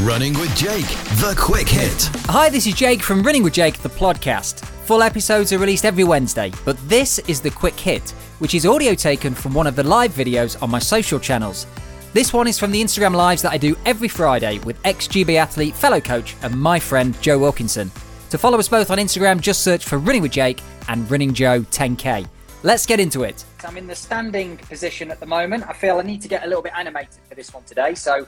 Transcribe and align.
Running 0.00 0.34
with 0.34 0.54
Jake, 0.54 0.84
the 1.20 1.34
quick 1.38 1.66
hit. 1.66 2.10
Hi, 2.26 2.50
this 2.50 2.66
is 2.66 2.74
Jake 2.74 3.02
from 3.02 3.22
Running 3.22 3.42
with 3.42 3.54
Jake, 3.54 3.78
the 3.78 3.88
podcast. 3.88 4.62
Full 4.84 5.02
episodes 5.02 5.54
are 5.54 5.58
released 5.58 5.86
every 5.86 6.04
Wednesday, 6.04 6.52
but 6.66 6.76
this 6.86 7.18
is 7.20 7.40
the 7.40 7.50
quick 7.50 7.80
hit, 7.80 8.10
which 8.38 8.54
is 8.54 8.66
audio 8.66 8.92
taken 8.92 9.32
from 9.32 9.54
one 9.54 9.66
of 9.66 9.74
the 9.74 9.82
live 9.82 10.10
videos 10.12 10.62
on 10.62 10.68
my 10.68 10.78
social 10.78 11.18
channels. 11.18 11.66
This 12.12 12.34
one 12.34 12.46
is 12.46 12.58
from 12.58 12.72
the 12.72 12.82
Instagram 12.82 13.14
lives 13.14 13.40
that 13.40 13.52
I 13.52 13.56
do 13.56 13.74
every 13.86 14.08
Friday 14.08 14.58
with 14.60 14.78
ex 14.84 15.08
GB 15.08 15.36
athlete, 15.36 15.74
fellow 15.74 15.98
coach, 16.02 16.36
and 16.42 16.60
my 16.60 16.78
friend 16.78 17.18
Joe 17.22 17.38
Wilkinson. 17.38 17.90
To 18.28 18.36
follow 18.36 18.58
us 18.58 18.68
both 18.68 18.90
on 18.90 18.98
Instagram, 18.98 19.40
just 19.40 19.64
search 19.64 19.86
for 19.86 19.96
Running 19.96 20.20
with 20.20 20.32
Jake 20.32 20.60
and 20.88 21.10
Running 21.10 21.32
Joe 21.32 21.62
10K. 21.62 22.28
Let's 22.62 22.84
get 22.84 23.00
into 23.00 23.22
it. 23.22 23.46
I'm 23.64 23.78
in 23.78 23.86
the 23.86 23.94
standing 23.94 24.58
position 24.58 25.10
at 25.10 25.20
the 25.20 25.26
moment. 25.26 25.66
I 25.66 25.72
feel 25.72 25.98
I 25.98 26.02
need 26.02 26.20
to 26.20 26.28
get 26.28 26.44
a 26.44 26.46
little 26.46 26.62
bit 26.62 26.72
animated 26.76 27.20
for 27.28 27.34
this 27.34 27.54
one 27.54 27.62
today. 27.64 27.94
So 27.94 28.26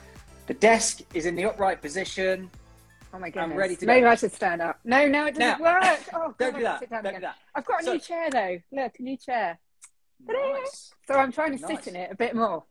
the 0.48 0.54
desk 0.54 1.00
is 1.14 1.26
in 1.26 1.36
the 1.36 1.44
upright 1.44 1.80
position. 1.80 2.50
Oh 3.14 3.18
my 3.18 3.28
goodness. 3.30 3.44
I'm 3.52 3.56
ready 3.56 3.76
to 3.76 3.86
Maybe 3.86 4.00
go. 4.02 4.10
I 4.10 4.14
should 4.16 4.32
stand 4.32 4.60
up. 4.60 4.80
No, 4.84 5.06
no, 5.06 5.26
it 5.26 5.34
doesn't 5.36 5.62
Now- 5.62 5.80
work. 5.80 6.00
Oh, 6.12 6.34
Don't 6.38 6.52
God, 6.52 6.58
do 6.58 6.62
that. 6.64 6.70
have 6.70 6.78
sit 6.80 6.90
down 6.90 7.04
Don't 7.04 7.14
do 7.14 7.20
that. 7.20 7.36
I've 7.54 7.64
got 7.64 7.80
a 7.80 7.84
So- 7.84 7.92
new 7.94 7.98
chair 8.00 8.30
though. 8.30 8.58
Look, 8.72 8.92
a 8.98 9.02
new 9.02 9.16
chair. 9.16 9.58
Nice. 10.26 10.92
So 11.06 11.14
I'm 11.14 11.30
trying 11.32 11.56
to 11.56 11.62
Nice. 11.62 11.84
sit 11.84 11.86
in 11.94 11.96
it 11.96 12.10
a 12.10 12.14
bit 12.16 12.34
more. 12.34 12.64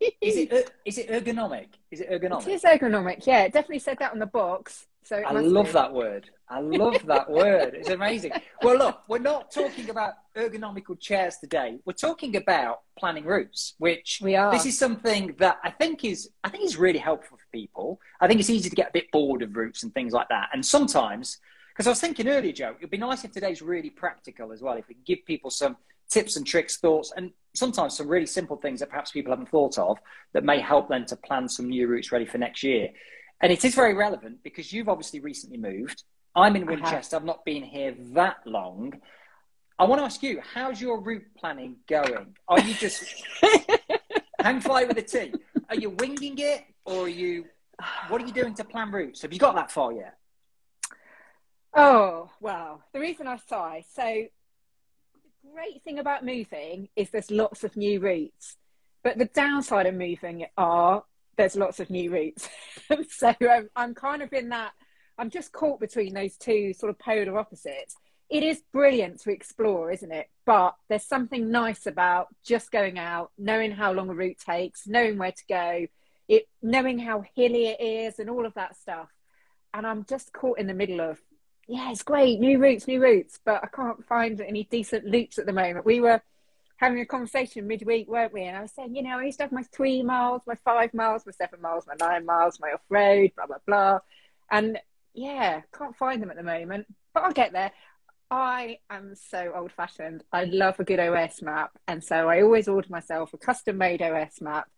Is 0.00 0.36
it 0.36 0.52
er- 0.52 0.70
is 0.84 0.98
it 0.98 1.08
ergonomic? 1.08 1.68
Is 1.90 2.00
it 2.00 2.10
ergonomic? 2.10 2.46
It 2.46 2.52
is 2.52 2.62
ergonomic. 2.62 3.26
Yeah, 3.26 3.42
it 3.42 3.52
definitely 3.52 3.80
said 3.80 3.98
that 3.98 4.12
on 4.12 4.18
the 4.18 4.26
box. 4.26 4.86
So 5.04 5.16
I 5.18 5.32
love 5.32 5.66
be. 5.66 5.72
that 5.72 5.92
word. 5.92 6.30
I 6.48 6.58
love 6.58 7.06
that 7.06 7.30
word. 7.40 7.74
It's 7.74 7.90
amazing. 7.90 8.32
Well, 8.60 8.76
look, 8.76 9.02
we're 9.08 9.18
not 9.18 9.52
talking 9.52 9.88
about 9.88 10.14
ergonomical 10.36 10.98
chairs 10.98 11.36
today. 11.38 11.78
We're 11.84 11.92
talking 11.92 12.34
about 12.34 12.80
planning 12.98 13.24
routes, 13.24 13.74
which 13.78 14.20
We 14.20 14.34
are. 14.34 14.50
This 14.50 14.66
is 14.66 14.76
something 14.76 15.36
that 15.38 15.58
I 15.62 15.70
think 15.70 16.04
is 16.04 16.30
I 16.42 16.48
think 16.48 16.64
is 16.64 16.76
really 16.76 16.98
helpful 16.98 17.36
for 17.36 17.46
people. 17.52 18.00
I 18.20 18.26
think 18.26 18.40
it's 18.40 18.50
easy 18.50 18.68
to 18.68 18.74
get 18.76 18.88
a 18.88 18.92
bit 18.92 19.10
bored 19.12 19.42
of 19.42 19.54
routes 19.54 19.84
and 19.84 19.94
things 19.94 20.12
like 20.12 20.28
that. 20.30 20.48
And 20.52 20.66
sometimes, 20.66 21.38
because 21.72 21.86
I 21.86 21.90
was 21.90 22.00
thinking 22.00 22.26
earlier, 22.26 22.52
Joe, 22.52 22.74
it'd 22.76 22.90
be 22.90 22.96
nice 22.96 23.24
if 23.24 23.30
today's 23.30 23.62
really 23.62 23.90
practical 23.90 24.50
as 24.52 24.60
well. 24.60 24.76
If 24.76 24.88
we 24.88 24.94
can 24.94 25.04
give 25.06 25.24
people 25.24 25.50
some 25.50 25.76
tips 26.10 26.36
and 26.36 26.46
tricks, 26.46 26.76
thoughts, 26.76 27.12
and 27.16 27.30
sometimes 27.54 27.96
some 27.96 28.08
really 28.08 28.26
simple 28.26 28.56
things 28.56 28.80
that 28.80 28.90
perhaps 28.90 29.10
people 29.10 29.32
haven't 29.32 29.48
thought 29.48 29.78
of 29.78 29.98
that 30.32 30.44
may 30.44 30.60
help 30.60 30.88
them 30.88 31.04
to 31.06 31.16
plan 31.16 31.48
some 31.48 31.68
new 31.68 31.86
routes 31.86 32.12
ready 32.12 32.26
for 32.26 32.38
next 32.38 32.62
year. 32.62 32.90
And 33.40 33.52
it 33.52 33.64
is 33.64 33.74
very 33.74 33.94
relevant 33.94 34.42
because 34.42 34.72
you've 34.72 34.88
obviously 34.88 35.20
recently 35.20 35.58
moved. 35.58 36.04
I'm 36.34 36.56
in 36.56 36.66
Winchester. 36.66 37.16
I've 37.16 37.24
not 37.24 37.44
been 37.44 37.62
here 37.62 37.94
that 38.12 38.36
long. 38.44 38.94
I 39.78 39.84
want 39.84 40.00
to 40.00 40.04
ask 40.04 40.22
you, 40.22 40.40
how's 40.54 40.80
your 40.80 41.00
route 41.00 41.24
planning 41.38 41.76
going? 41.86 42.34
Are 42.48 42.60
you 42.60 42.74
just 42.74 43.04
hang 44.40 44.60
fly 44.60 44.84
with 44.84 44.96
a 44.98 45.02
T? 45.02 45.34
Are 45.68 45.76
you 45.76 45.90
winging 45.90 46.38
it, 46.38 46.64
or 46.84 47.04
are 47.04 47.08
you? 47.08 47.46
What 48.08 48.22
are 48.22 48.26
you 48.26 48.32
doing 48.32 48.54
to 48.54 48.64
plan 48.64 48.90
routes? 48.90 49.20
Have 49.22 49.34
you 49.34 49.38
got 49.38 49.54
that 49.54 49.70
far 49.70 49.92
yet? 49.92 50.16
Oh, 51.74 52.30
well, 52.40 52.82
The 52.94 53.00
reason 53.00 53.26
I 53.26 53.36
sigh. 53.36 53.84
So, 53.94 54.26
great 55.52 55.82
thing 55.82 55.98
about 55.98 56.24
moving 56.24 56.88
is 56.96 57.10
there's 57.10 57.30
lots 57.30 57.64
of 57.64 57.76
new 57.76 58.00
routes. 58.00 58.56
But 59.02 59.18
the 59.18 59.26
downside 59.26 59.86
of 59.86 59.94
moving 59.94 60.46
are 60.56 61.04
there's 61.36 61.56
lots 61.56 61.80
of 61.80 61.90
new 61.90 62.10
routes. 62.10 62.48
so, 63.10 63.28
um, 63.28 63.68
I'm 63.76 63.94
kind 63.94 64.22
of 64.22 64.32
in 64.32 64.48
that, 64.50 64.72
I'm 65.18 65.30
just 65.30 65.52
caught 65.52 65.80
between 65.80 66.14
those 66.14 66.36
two 66.36 66.72
sort 66.72 66.90
of 66.90 66.98
polar 66.98 67.38
opposites. 67.38 67.96
It 68.28 68.42
is 68.42 68.62
brilliant 68.72 69.20
to 69.20 69.30
explore, 69.30 69.92
isn't 69.92 70.10
it? 70.10 70.28
But 70.44 70.74
there's 70.88 71.04
something 71.06 71.50
nice 71.50 71.86
about 71.86 72.28
just 72.44 72.72
going 72.72 72.98
out, 72.98 73.30
knowing 73.38 73.70
how 73.70 73.92
long 73.92 74.10
a 74.10 74.14
route 74.14 74.38
takes, 74.38 74.86
knowing 74.86 75.18
where 75.18 75.32
to 75.32 75.44
go, 75.48 75.86
it 76.28 76.48
knowing 76.60 76.98
how 76.98 77.22
hilly 77.36 77.66
it 77.66 77.80
is, 77.80 78.18
and 78.18 78.28
all 78.28 78.44
of 78.44 78.54
that 78.54 78.76
stuff. 78.76 79.08
And 79.72 79.86
I'm 79.86 80.04
just 80.04 80.32
caught 80.32 80.58
in 80.58 80.66
the 80.66 80.74
middle 80.74 81.00
of 81.00 81.20
yeah, 81.68 81.90
it's 81.90 82.02
great, 82.02 82.38
new 82.38 82.58
routes, 82.58 82.86
new 82.86 83.02
routes, 83.02 83.40
but 83.44 83.62
I 83.62 83.66
can't 83.66 84.04
find 84.06 84.40
any 84.40 84.64
decent 84.64 85.04
loops 85.04 85.38
at 85.38 85.46
the 85.46 85.52
moment. 85.52 85.84
We 85.84 86.00
were 86.00 86.22
having 86.76 87.00
a 87.00 87.06
conversation 87.06 87.66
midweek, 87.66 88.08
weren't 88.08 88.32
we? 88.32 88.44
And 88.44 88.56
I 88.56 88.62
was 88.62 88.72
saying, 88.72 88.94
you 88.94 89.02
know, 89.02 89.18
I 89.18 89.24
used 89.24 89.38
to 89.38 89.44
have 89.44 89.52
my 89.52 89.62
three 89.62 90.02
miles, 90.02 90.42
my 90.46 90.54
five 90.64 90.94
miles, 90.94 91.24
my 91.26 91.32
seven 91.32 91.60
miles, 91.60 91.86
my 91.86 91.94
nine 91.98 92.24
miles, 92.24 92.60
my 92.60 92.72
off 92.72 92.82
road, 92.88 93.32
blah, 93.36 93.46
blah, 93.46 93.56
blah. 93.66 93.98
And 94.50 94.78
yeah, 95.14 95.62
can't 95.76 95.96
find 95.96 96.22
them 96.22 96.30
at 96.30 96.36
the 96.36 96.42
moment, 96.42 96.86
but 97.14 97.24
I'll 97.24 97.32
get 97.32 97.52
there. 97.52 97.72
I 98.30 98.78
am 98.90 99.14
so 99.14 99.52
old 99.54 99.72
fashioned. 99.72 100.24
I 100.32 100.44
love 100.44 100.78
a 100.78 100.84
good 100.84 101.00
OS 101.00 101.42
map. 101.42 101.70
And 101.88 102.02
so 102.02 102.28
I 102.28 102.42
always 102.42 102.68
order 102.68 102.88
myself 102.90 103.32
a 103.32 103.38
custom 103.38 103.78
made 103.78 104.02
OS 104.02 104.40
map, 104.40 104.68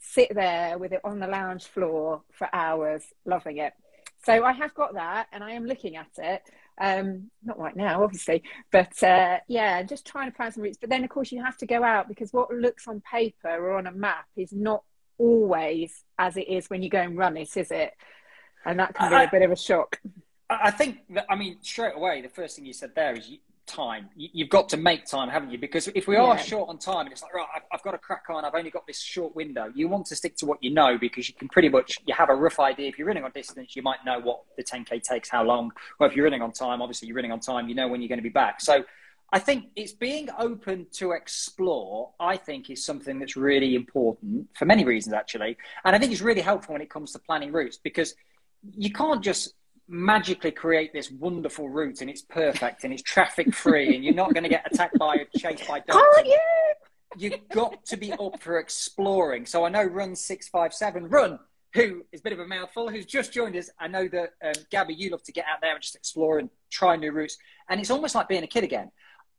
sit 0.00 0.34
there 0.34 0.78
with 0.78 0.92
it 0.92 1.00
on 1.04 1.18
the 1.18 1.26
lounge 1.26 1.64
floor 1.64 2.22
for 2.32 2.48
hours, 2.52 3.04
loving 3.24 3.58
it. 3.58 3.72
So 4.24 4.44
I 4.44 4.52
have 4.52 4.74
got 4.74 4.94
that, 4.94 5.28
and 5.32 5.42
I 5.44 5.52
am 5.52 5.64
looking 5.64 5.96
at 5.96 6.08
it. 6.18 6.42
Um, 6.80 7.30
not 7.42 7.58
right 7.58 7.74
now, 7.76 8.02
obviously, 8.04 8.42
but 8.70 9.02
uh, 9.02 9.38
yeah, 9.48 9.82
just 9.82 10.06
trying 10.06 10.30
to 10.30 10.36
plan 10.36 10.52
some 10.52 10.62
routes. 10.62 10.78
But 10.80 10.90
then, 10.90 11.02
of 11.04 11.10
course, 11.10 11.32
you 11.32 11.42
have 11.44 11.56
to 11.58 11.66
go 11.66 11.82
out 11.82 12.08
because 12.08 12.32
what 12.32 12.52
looks 12.52 12.86
on 12.86 13.00
paper 13.00 13.48
or 13.48 13.76
on 13.78 13.86
a 13.86 13.92
map 13.92 14.26
is 14.36 14.52
not 14.52 14.82
always 15.18 16.04
as 16.18 16.36
it 16.36 16.48
is 16.48 16.70
when 16.70 16.82
you 16.82 16.88
go 16.88 17.00
and 17.00 17.16
run 17.18 17.36
it, 17.36 17.56
is 17.56 17.70
it? 17.70 17.92
And 18.64 18.78
that 18.78 18.94
can 18.94 19.10
be 19.10 19.16
I- 19.16 19.24
a 19.24 19.30
bit 19.30 19.42
of 19.42 19.50
a 19.50 19.56
shock. 19.56 20.00
I 20.50 20.70
think 20.70 21.00
that, 21.10 21.26
I 21.28 21.36
mean, 21.36 21.58
straight 21.60 21.94
away, 21.94 22.22
the 22.22 22.28
first 22.30 22.56
thing 22.56 22.64
you 22.64 22.72
said 22.72 22.94
there 22.94 23.12
is 23.14 23.28
you, 23.28 23.38
time. 23.68 24.08
You, 24.16 24.28
you've 24.32 24.48
got 24.48 24.68
to 24.70 24.76
make 24.76 25.04
time, 25.06 25.28
haven't 25.28 25.50
you? 25.50 25.58
Because 25.58 25.86
if 25.88 26.08
we 26.08 26.16
are 26.16 26.34
Yeah. 26.34 26.42
short 26.42 26.68
on 26.68 26.78
time 26.78 27.02
and 27.06 27.12
it's 27.12 27.22
like, 27.22 27.32
right, 27.34 27.46
I've, 27.54 27.62
I've 27.72 27.82
got 27.82 27.92
to 27.92 27.98
crack 27.98 28.24
on, 28.30 28.44
I've 28.44 28.54
only 28.54 28.70
got 28.70 28.86
this 28.86 29.00
short 29.00 29.36
window, 29.36 29.70
you 29.74 29.88
want 29.88 30.06
to 30.06 30.16
stick 30.16 30.36
to 30.38 30.46
what 30.46 30.62
you 30.62 30.70
know 30.70 30.98
because 30.98 31.28
you 31.28 31.34
can 31.34 31.48
pretty 31.48 31.68
much, 31.68 31.98
you 32.06 32.14
have 32.14 32.30
a 32.30 32.34
rough 32.34 32.58
idea. 32.58 32.88
If 32.88 32.98
you're 32.98 33.06
running 33.06 33.24
on 33.24 33.30
distance, 33.30 33.76
you 33.76 33.82
might 33.82 33.98
know 34.04 34.18
what 34.18 34.40
the 34.56 34.64
10K 34.64 35.02
takes, 35.02 35.28
how 35.28 35.44
long. 35.44 35.70
Well, 36.00 36.08
if 36.08 36.16
you're 36.16 36.24
running 36.24 36.42
on 36.42 36.52
time, 36.52 36.82
obviously 36.82 37.06
you're 37.06 37.16
running 37.16 37.32
on 37.32 37.40
time, 37.40 37.68
you 37.68 37.74
know 37.74 37.86
when 37.86 38.00
you're 38.00 38.08
going 38.08 38.18
to 38.18 38.22
be 38.22 38.28
back. 38.28 38.60
So 38.60 38.84
I 39.30 39.38
think 39.38 39.66
it's 39.76 39.92
being 39.92 40.28
open 40.38 40.86
to 40.92 41.12
explore, 41.12 42.12
I 42.18 42.38
think, 42.38 42.70
is 42.70 42.82
something 42.84 43.18
that's 43.18 43.36
really 43.36 43.74
important 43.74 44.48
for 44.56 44.64
many 44.64 44.84
reasons, 44.84 45.12
actually. 45.12 45.58
And 45.84 45.94
I 45.94 45.98
think 45.98 46.12
it's 46.12 46.22
really 46.22 46.40
helpful 46.40 46.72
when 46.72 46.80
it 46.82 46.88
comes 46.90 47.12
to 47.12 47.18
planning 47.18 47.52
routes 47.52 47.76
because 47.76 48.14
you 48.74 48.90
can't 48.90 49.22
just 49.22 49.54
magically 49.88 50.50
create 50.50 50.92
this 50.92 51.10
wonderful 51.10 51.68
route 51.68 52.00
and 52.02 52.10
it's 52.10 52.22
perfect 52.22 52.84
and 52.84 52.92
it's 52.92 53.02
traffic 53.02 53.54
free 53.54 53.94
and 53.94 54.04
you're 54.04 54.14
not 54.14 54.34
going 54.34 54.42
to 54.42 54.48
get 54.48 54.66
attacked 54.70 54.98
by 54.98 55.26
chased 55.36 55.66
by 55.66 55.80
dogs. 55.80 56.04
Can't 56.16 56.26
you? 56.26 56.38
You've 57.16 57.48
got 57.48 57.84
to 57.86 57.96
be 57.96 58.12
up 58.12 58.40
for 58.40 58.58
exploring. 58.58 59.46
So 59.46 59.64
I 59.64 59.70
know 59.70 59.82
Run 59.82 60.14
Six 60.14 60.48
Five 60.48 60.74
Seven 60.74 61.08
Run, 61.08 61.38
who 61.72 62.04
is 62.12 62.20
a 62.20 62.22
bit 62.22 62.34
of 62.34 62.38
a 62.38 62.46
mouthful, 62.46 62.90
who's 62.90 63.06
just 63.06 63.32
joined 63.32 63.56
us. 63.56 63.70
I 63.80 63.88
know 63.88 64.08
that 64.08 64.30
um, 64.44 64.64
Gabby, 64.70 64.94
you 64.94 65.10
love 65.10 65.22
to 65.24 65.32
get 65.32 65.46
out 65.50 65.60
there 65.62 65.72
and 65.72 65.82
just 65.82 65.96
explore 65.96 66.38
and 66.38 66.50
try 66.70 66.96
new 66.96 67.10
routes, 67.10 67.38
and 67.70 67.80
it's 67.80 67.90
almost 67.90 68.14
like 68.14 68.28
being 68.28 68.44
a 68.44 68.48
kid 68.48 68.64
again. 68.64 68.90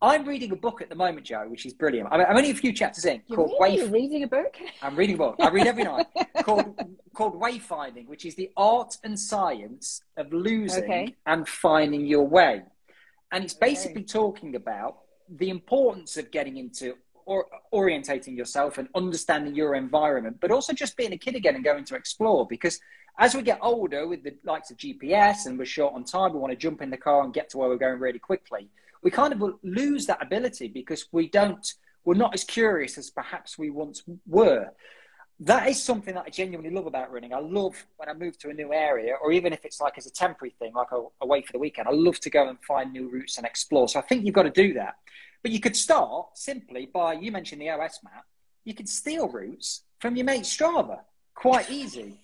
I'm 0.02 0.26
reading 0.26 0.52
a 0.54 0.56
book 0.56 0.82
at 0.82 0.88
the 0.90 0.96
moment, 0.96 1.26
Joe, 1.26 1.46
which 1.50 1.66
is 1.66 1.74
brilliant. 1.74 2.08
I'm 2.12 2.22
I'm 2.22 2.38
only 2.38 2.52
a 2.52 2.56
few 2.56 2.72
chapters 2.72 3.06
in. 3.06 3.22
You're 3.28 3.36
called 3.36 3.54
really 3.60 3.78
Wayf- 3.80 3.92
reading 3.92 4.24
a 4.24 4.28
book? 4.28 4.56
I'm 4.82 4.96
reading 4.96 5.16
a 5.16 5.18
book. 5.18 5.36
I 5.42 5.50
read 5.50 5.68
every 5.68 5.84
night 5.84 6.08
called 6.44 6.74
called 7.14 7.40
Wayfinding, 7.40 8.08
which 8.08 8.26
is 8.26 8.36
the 8.36 8.50
art 8.56 8.96
and 9.04 9.20
science 9.20 10.02
of 10.16 10.32
losing 10.32 10.84
Okay. 10.86 11.16
and 11.26 11.48
finding 11.48 12.06
your 12.06 12.26
way. 12.26 12.64
And 13.32 13.44
it's 13.44 13.56
Okay. 13.56 13.72
basically 13.72 14.04
talking 14.04 14.56
about 14.56 15.00
the 15.28 15.50
importance 15.50 16.16
of 16.18 16.32
getting 16.32 16.56
into 16.58 16.96
or 17.26 17.46
orientating 17.74 18.36
yourself 18.38 18.78
and 18.80 18.88
understanding 18.96 19.54
your 19.54 19.76
environment, 19.76 20.38
but 20.40 20.50
also 20.50 20.74
just 20.74 20.96
being 20.98 21.12
a 21.14 21.18
kid 21.18 21.36
again 21.36 21.56
and 21.56 21.64
going 21.64 21.84
to 21.84 21.96
explore. 21.96 22.48
Because 22.48 22.80
as 23.20 23.36
we 23.36 23.42
get 23.44 23.60
older, 23.62 24.08
with 24.08 24.24
the 24.24 24.34
likes 24.46 24.72
of 24.72 24.78
GPS 24.78 25.46
and 25.46 25.60
we're 25.60 25.66
short 25.66 25.94
on 25.94 26.06
time, 26.06 26.34
we 26.34 26.40
want 26.40 26.52
to 26.52 26.58
jump 26.58 26.82
in 26.82 26.90
the 26.90 26.98
car 26.98 27.22
and 27.24 27.32
get 27.34 27.50
to 27.50 27.58
where 27.60 27.68
we're 27.70 27.78
going 27.78 28.00
really 28.00 28.18
quickly. 28.18 28.70
We 29.02 29.12
kind 29.12 29.34
of 29.34 29.54
lose 29.64 30.06
that 30.08 30.22
ability 30.22 30.68
because 30.68 31.08
we 31.12 31.30
don't, 31.30 31.66
we're 32.06 32.16
not 32.16 32.34
as 32.34 32.44
curious 32.44 32.98
as 32.98 33.10
perhaps 33.10 33.58
we 33.58 33.70
once 33.70 34.04
were 34.28 34.72
that 35.42 35.70
is 35.70 35.82
something 35.82 36.16
that 36.16 36.26
I 36.28 36.30
genuinely 36.30 36.70
love 36.70 36.86
about 36.86 37.12
running. 37.12 37.34
I 37.34 37.40
love 37.40 37.86
when 37.96 38.10
I 38.10 38.14
move 38.14 38.38
to 38.40 38.50
a 38.50 38.54
new 38.54 38.74
area, 38.74 39.14
or 39.22 39.32
even 39.32 39.54
if 39.54 39.64
it's 39.64 39.80
like 39.80 39.98
as 39.98 40.06
a 40.06 40.12
temporary 40.12 40.54
thing, 40.60 40.74
like 40.74 40.90
away 41.22 41.42
for 41.42 41.54
the 41.54 41.60
weekend, 41.60 41.88
I 41.88 41.92
love 41.92 42.20
to 42.22 42.30
go 42.30 42.50
and 42.50 42.58
find 42.62 42.92
new 42.92 43.10
routes 43.10 43.38
and 43.38 43.46
explore. 43.46 43.88
So 43.88 44.00
I 44.00 44.02
think 44.02 44.26
you've 44.26 44.36
got 44.36 44.44
to 44.44 44.50
do 44.50 44.74
that. 44.74 44.96
But 45.42 45.52
you 45.52 45.62
could 45.62 45.78
start 45.78 46.38
simply 46.38 46.90
by, 46.94 47.14
you 47.14 47.32
mentioned 47.32 47.62
the 47.62 47.70
OS 47.70 48.00
map, 48.04 48.26
you 48.66 48.74
could 48.74 48.90
steal 48.90 49.30
routes 49.30 49.84
from 50.00 50.18
your 50.18 50.26
mate 50.26 50.44
Strava. 50.44 51.00
Quite 51.34 51.72
easy. 51.72 52.20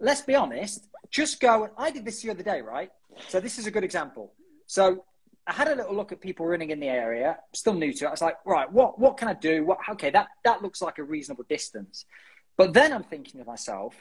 Let's 0.00 0.22
be 0.22 0.34
honest, 0.34 0.88
just 1.10 1.38
go, 1.38 1.64
and 1.64 1.72
I 1.78 1.92
did 1.92 2.04
this 2.04 2.22
the 2.22 2.30
other 2.30 2.42
day, 2.42 2.60
right? 2.60 2.90
So 3.28 3.38
this 3.38 3.58
is 3.58 3.68
a 3.68 3.70
good 3.70 3.84
example. 3.84 4.32
So 4.66 5.04
I 5.48 5.52
had 5.54 5.68
a 5.68 5.74
little 5.74 5.94
look 5.94 6.12
at 6.12 6.20
people 6.20 6.44
running 6.44 6.70
in 6.70 6.78
the 6.78 6.88
area, 6.88 7.38
still 7.54 7.72
new 7.72 7.90
to 7.94 8.04
it. 8.04 8.08
I 8.08 8.10
was 8.10 8.20
like, 8.20 8.36
right, 8.44 8.70
what, 8.70 8.98
what 8.98 9.16
can 9.16 9.28
I 9.28 9.32
do? 9.32 9.64
What, 9.64 9.78
okay, 9.88 10.10
that, 10.10 10.28
that 10.44 10.60
looks 10.60 10.82
like 10.82 10.98
a 10.98 11.02
reasonable 11.02 11.44
distance. 11.48 12.04
But 12.58 12.74
then 12.74 12.92
I'm 12.92 13.02
thinking 13.02 13.40
to 13.40 13.46
myself, 13.46 13.94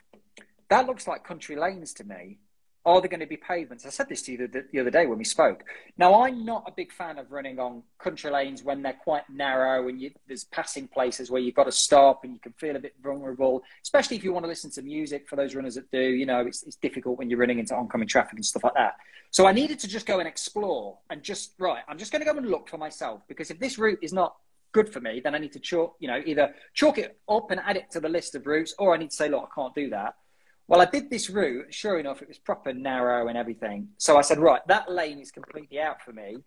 that 0.69 0.85
looks 0.85 1.07
like 1.07 1.23
country 1.23 1.55
lanes 1.55 1.93
to 1.93 2.03
me. 2.03 2.39
Are 2.87 3.01
there 3.01 3.09
going 3.09 3.19
to 3.19 3.27
be 3.27 3.35
pavements? 3.35 3.85
I 3.85 3.89
said 3.89 4.07
this 4.07 4.21
to 4.23 4.31
you 4.31 4.47
the, 4.47 4.63
the, 4.71 4.79
other 4.79 4.89
day 4.89 5.07
when 5.07 5.17
we 5.17 5.25
spoke. 5.25 5.65
Now, 5.97 6.23
I'm 6.23 6.45
not 6.45 6.63
a 6.65 6.71
big 6.71 6.93
fan 6.93 7.19
of 7.19 7.33
running 7.33 7.59
on 7.59 7.83
country 7.99 8.31
lanes 8.31 8.63
when 8.63 8.81
they're 8.81 8.93
quite 9.03 9.23
narrow 9.29 9.89
and 9.89 10.01
you, 10.01 10.11
there's 10.25 10.45
passing 10.45 10.87
places 10.87 11.29
where 11.29 11.41
you've 11.41 11.53
got 11.53 11.65
to 11.65 11.71
stop 11.71 12.23
and 12.23 12.31
you 12.33 12.39
can 12.39 12.53
feel 12.53 12.77
a 12.77 12.79
bit 12.79 12.95
vulnerable, 13.03 13.61
especially 13.83 14.15
if 14.15 14.23
you 14.23 14.31
want 14.31 14.45
to 14.45 14.47
listen 14.47 14.71
to 14.71 14.81
music 14.81 15.27
for 15.27 15.35
those 15.35 15.53
runners 15.53 15.75
that 15.75 15.91
do. 15.91 15.99
You 15.99 16.25
know, 16.25 16.39
it's, 16.47 16.63
it's 16.63 16.77
difficult 16.77 17.17
when 17.17 17.29
you're 17.29 17.39
running 17.39 17.59
into 17.59 17.75
oncoming 17.75 18.07
traffic 18.07 18.35
and 18.35 18.45
stuff 18.45 18.63
like 18.63 18.75
that. 18.75 18.95
So 19.31 19.45
I 19.45 19.51
needed 19.51 19.79
to 19.79 19.89
just 19.89 20.05
go 20.05 20.19
and 20.19 20.27
explore 20.27 20.97
and 21.09 21.21
just, 21.21 21.55
right, 21.59 21.83
I'm 21.89 21.97
just 21.97 22.13
going 22.13 22.25
to 22.25 22.31
go 22.31 22.37
and 22.37 22.49
look 22.49 22.69
for 22.69 22.77
myself 22.77 23.21
because 23.27 23.51
if 23.51 23.59
this 23.59 23.77
route 23.77 23.99
is 24.01 24.13
not 24.13 24.37
good 24.71 24.87
for 24.87 25.01
me, 25.01 25.19
then 25.21 25.35
I 25.35 25.39
need 25.39 25.51
to 25.51 25.59
chalk, 25.59 25.97
you 25.99 26.07
know, 26.07 26.21
either 26.25 26.55
chalk 26.73 26.99
it 26.99 27.19
up 27.27 27.51
and 27.51 27.59
add 27.65 27.75
it 27.75 27.91
to 27.91 27.99
the 27.99 28.07
list 28.07 28.33
of 28.33 28.47
routes 28.47 28.73
or 28.79 28.93
I 28.93 28.97
need 28.97 29.09
to 29.09 29.15
say, 29.15 29.27
look, 29.27 29.49
I 29.51 29.53
can't 29.53 29.75
do 29.75 29.89
that 29.89 30.15
well, 30.67 30.81
I 30.81 30.85
did 30.85 31.09
this 31.09 31.29
route. 31.29 31.73
Sure 31.73 31.97
enough, 31.99 32.21
it 32.21 32.27
was 32.27 32.37
proper 32.37 32.73
narrow 32.73 33.27
and 33.27 33.37
everything. 33.37 33.89
So 33.97 34.17
I 34.17 34.21
said, 34.21 34.39
right, 34.39 34.61
that 34.67 34.91
lane 34.91 35.19
is 35.19 35.31
completely 35.31 35.79
out 35.79 36.01
for 36.01 36.11
me. 36.11 36.37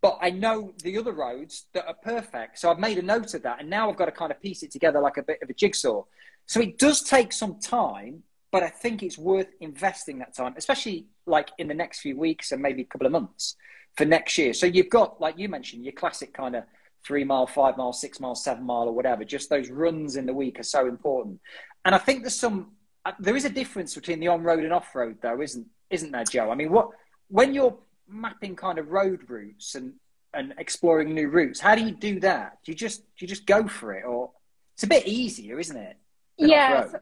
But 0.00 0.18
I 0.20 0.30
know 0.30 0.74
the 0.82 0.98
other 0.98 1.12
roads 1.12 1.66
that 1.72 1.86
are 1.86 1.94
perfect. 1.94 2.58
So 2.58 2.70
I've 2.70 2.78
made 2.78 2.98
a 2.98 3.02
note 3.02 3.34
of 3.34 3.42
that. 3.42 3.60
And 3.60 3.70
now 3.70 3.90
I've 3.90 3.96
got 3.96 4.04
to 4.04 4.12
kind 4.12 4.30
of 4.30 4.40
piece 4.40 4.62
it 4.62 4.70
together 4.70 5.00
like 5.00 5.16
a 5.16 5.22
bit 5.22 5.38
of 5.42 5.50
a 5.50 5.54
jigsaw. 5.54 6.04
So 6.46 6.60
it 6.60 6.78
does 6.78 7.02
take 7.02 7.32
some 7.32 7.58
time, 7.58 8.22
but 8.52 8.62
I 8.62 8.68
think 8.68 9.02
it's 9.02 9.18
worth 9.18 9.48
investing 9.60 10.18
that 10.18 10.34
time, 10.36 10.54
especially 10.56 11.06
like 11.26 11.50
in 11.58 11.68
the 11.68 11.74
next 11.74 12.00
few 12.00 12.16
weeks 12.18 12.52
and 12.52 12.60
maybe 12.60 12.82
a 12.82 12.84
couple 12.84 13.06
of 13.06 13.12
months 13.12 13.56
for 13.96 14.04
next 14.04 14.36
year. 14.36 14.52
So 14.52 14.66
you've 14.66 14.90
got, 14.90 15.20
like 15.20 15.38
you 15.38 15.48
mentioned, 15.48 15.84
your 15.84 15.94
classic 15.94 16.34
kind 16.34 16.54
of 16.54 16.64
three 17.04 17.24
mile, 17.24 17.46
five 17.46 17.76
mile, 17.76 17.92
six 17.92 18.20
mile, 18.20 18.34
seven 18.34 18.64
mile, 18.64 18.88
or 18.88 18.92
whatever. 18.92 19.24
Just 19.24 19.50
those 19.50 19.70
runs 19.70 20.16
in 20.16 20.26
the 20.26 20.34
week 20.34 20.60
are 20.60 20.64
so 20.64 20.86
important. 20.86 21.40
And 21.84 21.94
I 21.94 21.98
think 21.98 22.22
there's 22.22 22.38
some 22.38 22.72
there 23.18 23.36
is 23.36 23.44
a 23.44 23.50
difference 23.50 23.94
between 23.94 24.20
the 24.20 24.28
on-road 24.28 24.64
and 24.64 24.72
off-road, 24.72 25.18
though, 25.20 25.40
isn't 25.40 25.66
isn't 25.90 26.12
there, 26.12 26.24
Joe? 26.24 26.50
I 26.50 26.54
mean, 26.54 26.70
what 26.70 26.90
when 27.28 27.54
you're 27.54 27.76
mapping 28.08 28.56
kind 28.56 28.78
of 28.78 28.90
road 28.90 29.28
routes 29.28 29.74
and 29.74 29.94
and 30.32 30.54
exploring 30.58 31.14
new 31.14 31.28
routes, 31.28 31.60
how 31.60 31.74
do 31.74 31.84
you 31.84 31.92
do 31.92 32.20
that? 32.20 32.58
Do 32.64 32.72
you 32.72 32.76
just 32.76 33.00
do 33.00 33.24
you 33.24 33.28
just 33.28 33.46
go 33.46 33.66
for 33.68 33.92
it, 33.94 34.04
or 34.04 34.30
it's 34.74 34.82
a 34.82 34.88
bit 34.88 35.06
easier, 35.06 35.58
isn't 35.58 35.76
it? 35.76 35.96
Yeah. 36.36 36.88
So, 36.88 36.98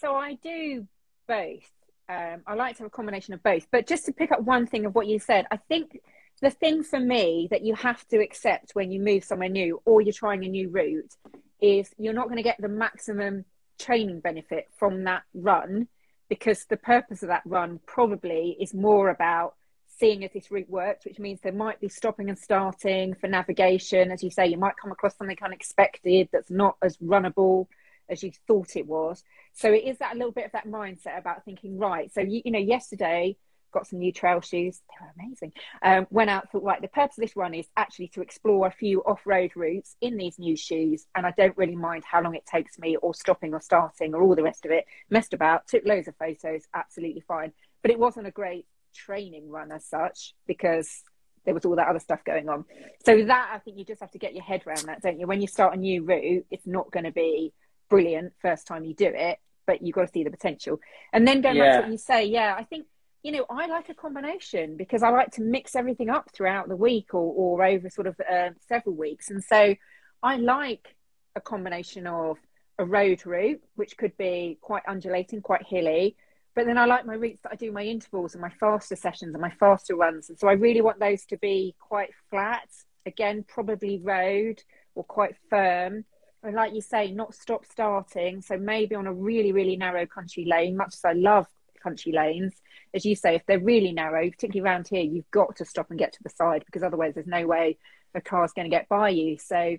so, 0.00 0.14
I 0.14 0.34
do 0.34 0.86
both. 1.26 1.70
Um, 2.08 2.42
I 2.46 2.54
like 2.54 2.76
to 2.76 2.82
have 2.82 2.88
a 2.88 2.90
combination 2.90 3.34
of 3.34 3.42
both. 3.42 3.66
But 3.70 3.86
just 3.86 4.06
to 4.06 4.12
pick 4.12 4.32
up 4.32 4.42
one 4.42 4.66
thing 4.66 4.84
of 4.84 4.94
what 4.94 5.06
you 5.06 5.18
said, 5.18 5.46
I 5.50 5.56
think 5.56 6.00
the 6.42 6.50
thing 6.50 6.82
for 6.82 6.98
me 6.98 7.48
that 7.50 7.62
you 7.62 7.74
have 7.74 8.06
to 8.08 8.18
accept 8.18 8.72
when 8.74 8.90
you 8.90 9.00
move 9.00 9.24
somewhere 9.24 9.48
new 9.48 9.80
or 9.84 10.00
you're 10.00 10.12
trying 10.12 10.44
a 10.44 10.48
new 10.48 10.68
route 10.70 11.14
is 11.60 11.94
you're 11.98 12.14
not 12.14 12.26
going 12.26 12.38
to 12.38 12.42
get 12.42 12.60
the 12.60 12.68
maximum 12.68 13.44
training 13.80 14.20
benefit 14.20 14.68
from 14.76 15.04
that 15.04 15.22
run 15.34 15.88
because 16.28 16.64
the 16.66 16.76
purpose 16.76 17.22
of 17.22 17.28
that 17.28 17.42
run 17.44 17.80
probably 17.86 18.56
is 18.60 18.72
more 18.72 19.08
about 19.08 19.54
seeing 19.98 20.22
if 20.22 20.32
this 20.32 20.50
route 20.50 20.70
works, 20.70 21.04
which 21.04 21.18
means 21.18 21.40
there 21.42 21.52
might 21.52 21.80
be 21.80 21.88
stopping 21.88 22.28
and 22.28 22.38
starting 22.38 23.14
for 23.14 23.26
navigation. 23.26 24.10
As 24.10 24.22
you 24.22 24.30
say, 24.30 24.46
you 24.46 24.56
might 24.56 24.76
come 24.80 24.92
across 24.92 25.16
something 25.16 25.36
unexpected 25.42 26.28
that's 26.32 26.50
not 26.50 26.76
as 26.82 26.96
runnable 26.98 27.66
as 28.08 28.22
you 28.22 28.32
thought 28.46 28.76
it 28.76 28.86
was. 28.86 29.22
So 29.52 29.72
it 29.72 29.84
is 29.84 29.98
that 29.98 30.14
a 30.14 30.16
little 30.16 30.32
bit 30.32 30.46
of 30.46 30.52
that 30.52 30.66
mindset 30.66 31.18
about 31.18 31.44
thinking, 31.44 31.78
right, 31.78 32.12
so 32.12 32.20
you, 32.20 32.42
you 32.44 32.52
know, 32.52 32.58
yesterday 32.58 33.36
got 33.70 33.86
some 33.86 33.98
new 33.98 34.12
trail 34.12 34.40
shoes. 34.40 34.80
They 34.88 35.04
were 35.04 35.24
amazing. 35.24 35.52
Um, 35.82 36.06
went 36.10 36.30
out, 36.30 36.50
thought, 36.50 36.62
right, 36.62 36.80
the 36.80 36.88
purpose 36.88 37.18
of 37.18 37.22
this 37.22 37.36
run 37.36 37.54
is 37.54 37.66
actually 37.76 38.08
to 38.08 38.22
explore 38.22 38.66
a 38.66 38.70
few 38.70 39.00
off 39.04 39.20
road 39.24 39.52
routes 39.54 39.96
in 40.00 40.16
these 40.16 40.38
new 40.38 40.56
shoes. 40.56 41.06
And 41.14 41.26
I 41.26 41.32
don't 41.36 41.56
really 41.56 41.76
mind 41.76 42.04
how 42.04 42.22
long 42.22 42.34
it 42.34 42.46
takes 42.46 42.78
me, 42.78 42.96
or 42.96 43.14
stopping 43.14 43.54
or 43.54 43.60
starting, 43.60 44.14
or 44.14 44.22
all 44.22 44.34
the 44.34 44.42
rest 44.42 44.64
of 44.64 44.70
it. 44.70 44.86
Messed 45.08 45.34
about, 45.34 45.68
took 45.68 45.84
loads 45.84 46.08
of 46.08 46.16
photos, 46.16 46.64
absolutely 46.74 47.22
fine. 47.26 47.52
But 47.82 47.90
it 47.90 47.98
wasn't 47.98 48.26
a 48.26 48.30
great 48.30 48.66
training 48.94 49.48
run 49.48 49.72
as 49.72 49.84
such 49.86 50.34
because 50.46 51.02
there 51.44 51.54
was 51.54 51.64
all 51.64 51.76
that 51.76 51.88
other 51.88 51.98
stuff 51.98 52.22
going 52.24 52.48
on. 52.48 52.64
So 53.04 53.24
that 53.24 53.50
I 53.52 53.58
think 53.58 53.78
you 53.78 53.84
just 53.84 54.00
have 54.00 54.10
to 54.12 54.18
get 54.18 54.34
your 54.34 54.44
head 54.44 54.62
around 54.66 54.84
that, 54.84 55.02
don't 55.02 55.18
you? 55.18 55.26
When 55.26 55.40
you 55.40 55.46
start 55.46 55.74
a 55.74 55.76
new 55.76 56.04
route, 56.04 56.46
it's 56.50 56.66
not 56.66 56.90
going 56.90 57.04
to 57.04 57.12
be 57.12 57.52
brilliant 57.88 58.32
first 58.40 58.66
time 58.66 58.84
you 58.84 58.94
do 58.94 59.10
it, 59.12 59.38
but 59.66 59.82
you've 59.82 59.94
got 59.94 60.06
to 60.06 60.12
see 60.12 60.24
the 60.24 60.30
potential. 60.30 60.80
And 61.12 61.26
then 61.26 61.40
going 61.40 61.56
yeah. 61.56 61.64
back 61.64 61.74
to 61.76 61.82
what 61.82 61.92
you 61.92 61.98
say, 61.98 62.26
yeah, 62.26 62.54
I 62.56 62.64
think 62.64 62.86
you 63.22 63.32
know, 63.32 63.44
I 63.50 63.66
like 63.66 63.88
a 63.88 63.94
combination 63.94 64.76
because 64.76 65.02
I 65.02 65.10
like 65.10 65.32
to 65.32 65.42
mix 65.42 65.76
everything 65.76 66.08
up 66.08 66.30
throughout 66.32 66.68
the 66.68 66.76
week 66.76 67.12
or, 67.12 67.32
or 67.34 67.64
over 67.64 67.90
sort 67.90 68.06
of 68.06 68.18
uh, 68.20 68.50
several 68.66 68.94
weeks. 68.94 69.30
And 69.30 69.44
so 69.44 69.74
I 70.22 70.36
like 70.36 70.96
a 71.36 71.40
combination 71.40 72.06
of 72.06 72.38
a 72.78 72.84
road 72.84 73.24
route, 73.26 73.62
which 73.76 73.96
could 73.98 74.16
be 74.16 74.58
quite 74.62 74.82
undulating, 74.88 75.42
quite 75.42 75.66
hilly. 75.66 76.16
But 76.56 76.66
then 76.66 76.78
I 76.78 76.86
like 76.86 77.06
my 77.06 77.14
routes 77.14 77.40
that 77.42 77.52
I 77.52 77.56
do 77.56 77.70
my 77.70 77.84
intervals 77.84 78.34
and 78.34 78.40
my 78.40 78.50
faster 78.58 78.96
sessions 78.96 79.34
and 79.34 79.42
my 79.42 79.50
faster 79.50 79.94
runs. 79.94 80.30
And 80.30 80.38
so 80.38 80.48
I 80.48 80.52
really 80.52 80.80
want 80.80 80.98
those 80.98 81.24
to 81.26 81.36
be 81.36 81.74
quite 81.78 82.10
flat, 82.30 82.68
again, 83.04 83.44
probably 83.46 84.00
road 84.02 84.62
or 84.94 85.04
quite 85.04 85.36
firm. 85.50 86.04
And 86.42 86.54
like 86.54 86.74
you 86.74 86.80
say, 86.80 87.12
not 87.12 87.34
stop 87.34 87.66
starting. 87.66 88.40
So 88.40 88.56
maybe 88.56 88.94
on 88.94 89.06
a 89.06 89.12
really, 89.12 89.52
really 89.52 89.76
narrow 89.76 90.06
country 90.06 90.46
lane, 90.46 90.76
much 90.76 90.94
as 90.94 91.04
I 91.04 91.12
love 91.12 91.46
country 91.82 92.12
lanes, 92.12 92.54
as 92.94 93.04
you 93.04 93.14
say, 93.14 93.34
if 93.34 93.42
they're 93.46 93.60
really 93.60 93.92
narrow, 93.92 94.28
particularly 94.30 94.60
around 94.60 94.88
here, 94.88 95.02
you've 95.02 95.30
got 95.30 95.56
to 95.56 95.64
stop 95.64 95.90
and 95.90 95.98
get 95.98 96.12
to 96.14 96.22
the 96.22 96.30
side 96.30 96.64
because 96.66 96.82
otherwise 96.82 97.14
there's 97.14 97.26
no 97.26 97.46
way 97.46 97.78
a 98.14 98.20
car's 98.20 98.52
going 98.52 98.68
to 98.68 98.76
get 98.76 98.88
by 98.88 99.10
you. 99.10 99.38
So, 99.38 99.76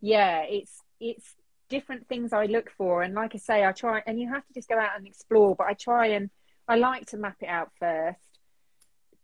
yeah, 0.00 0.42
it's 0.42 0.72
it's 1.00 1.34
different 1.68 2.08
things 2.08 2.32
I 2.32 2.46
look 2.46 2.70
for, 2.76 3.02
and 3.02 3.14
like 3.14 3.34
I 3.34 3.38
say, 3.38 3.64
I 3.64 3.72
try, 3.72 4.02
and 4.06 4.20
you 4.20 4.28
have 4.32 4.46
to 4.46 4.54
just 4.54 4.68
go 4.68 4.78
out 4.78 4.96
and 4.96 5.06
explore. 5.06 5.54
But 5.56 5.66
I 5.66 5.74
try 5.74 6.08
and 6.08 6.30
I 6.68 6.76
like 6.76 7.06
to 7.06 7.16
map 7.16 7.36
it 7.40 7.48
out 7.48 7.70
first 7.78 8.18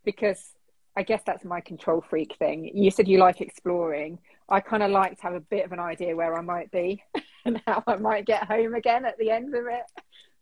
because 0.05 0.52
I 0.96 1.02
guess 1.02 1.23
that's 1.25 1.44
my 1.44 1.61
control 1.61 2.05
freak 2.08 2.37
thing. 2.38 2.70
You 2.75 2.90
said 2.90 3.08
you 3.08 3.19
like 3.19 3.40
exploring. 3.40 4.19
I 4.49 4.61
kind 4.61 4.82
of 4.82 4.90
like 4.90 5.16
to 5.16 5.23
have 5.23 5.34
a 5.34 5.40
bit 5.40 5.64
of 5.64 5.73
an 5.73 5.78
idea 5.78 6.16
where 6.16 6.37
I 6.37 6.43
might 6.43 6.70
be 6.70 7.02
and 7.44 7.62
how 7.66 7.82
I 7.87 7.96
might 7.96 8.26
get 8.26 8.44
home 8.44 8.75
again 8.75 9.05
at 9.05 9.16
the 9.19 9.31
end 9.31 9.55
of 9.55 9.66
it. 9.66 9.84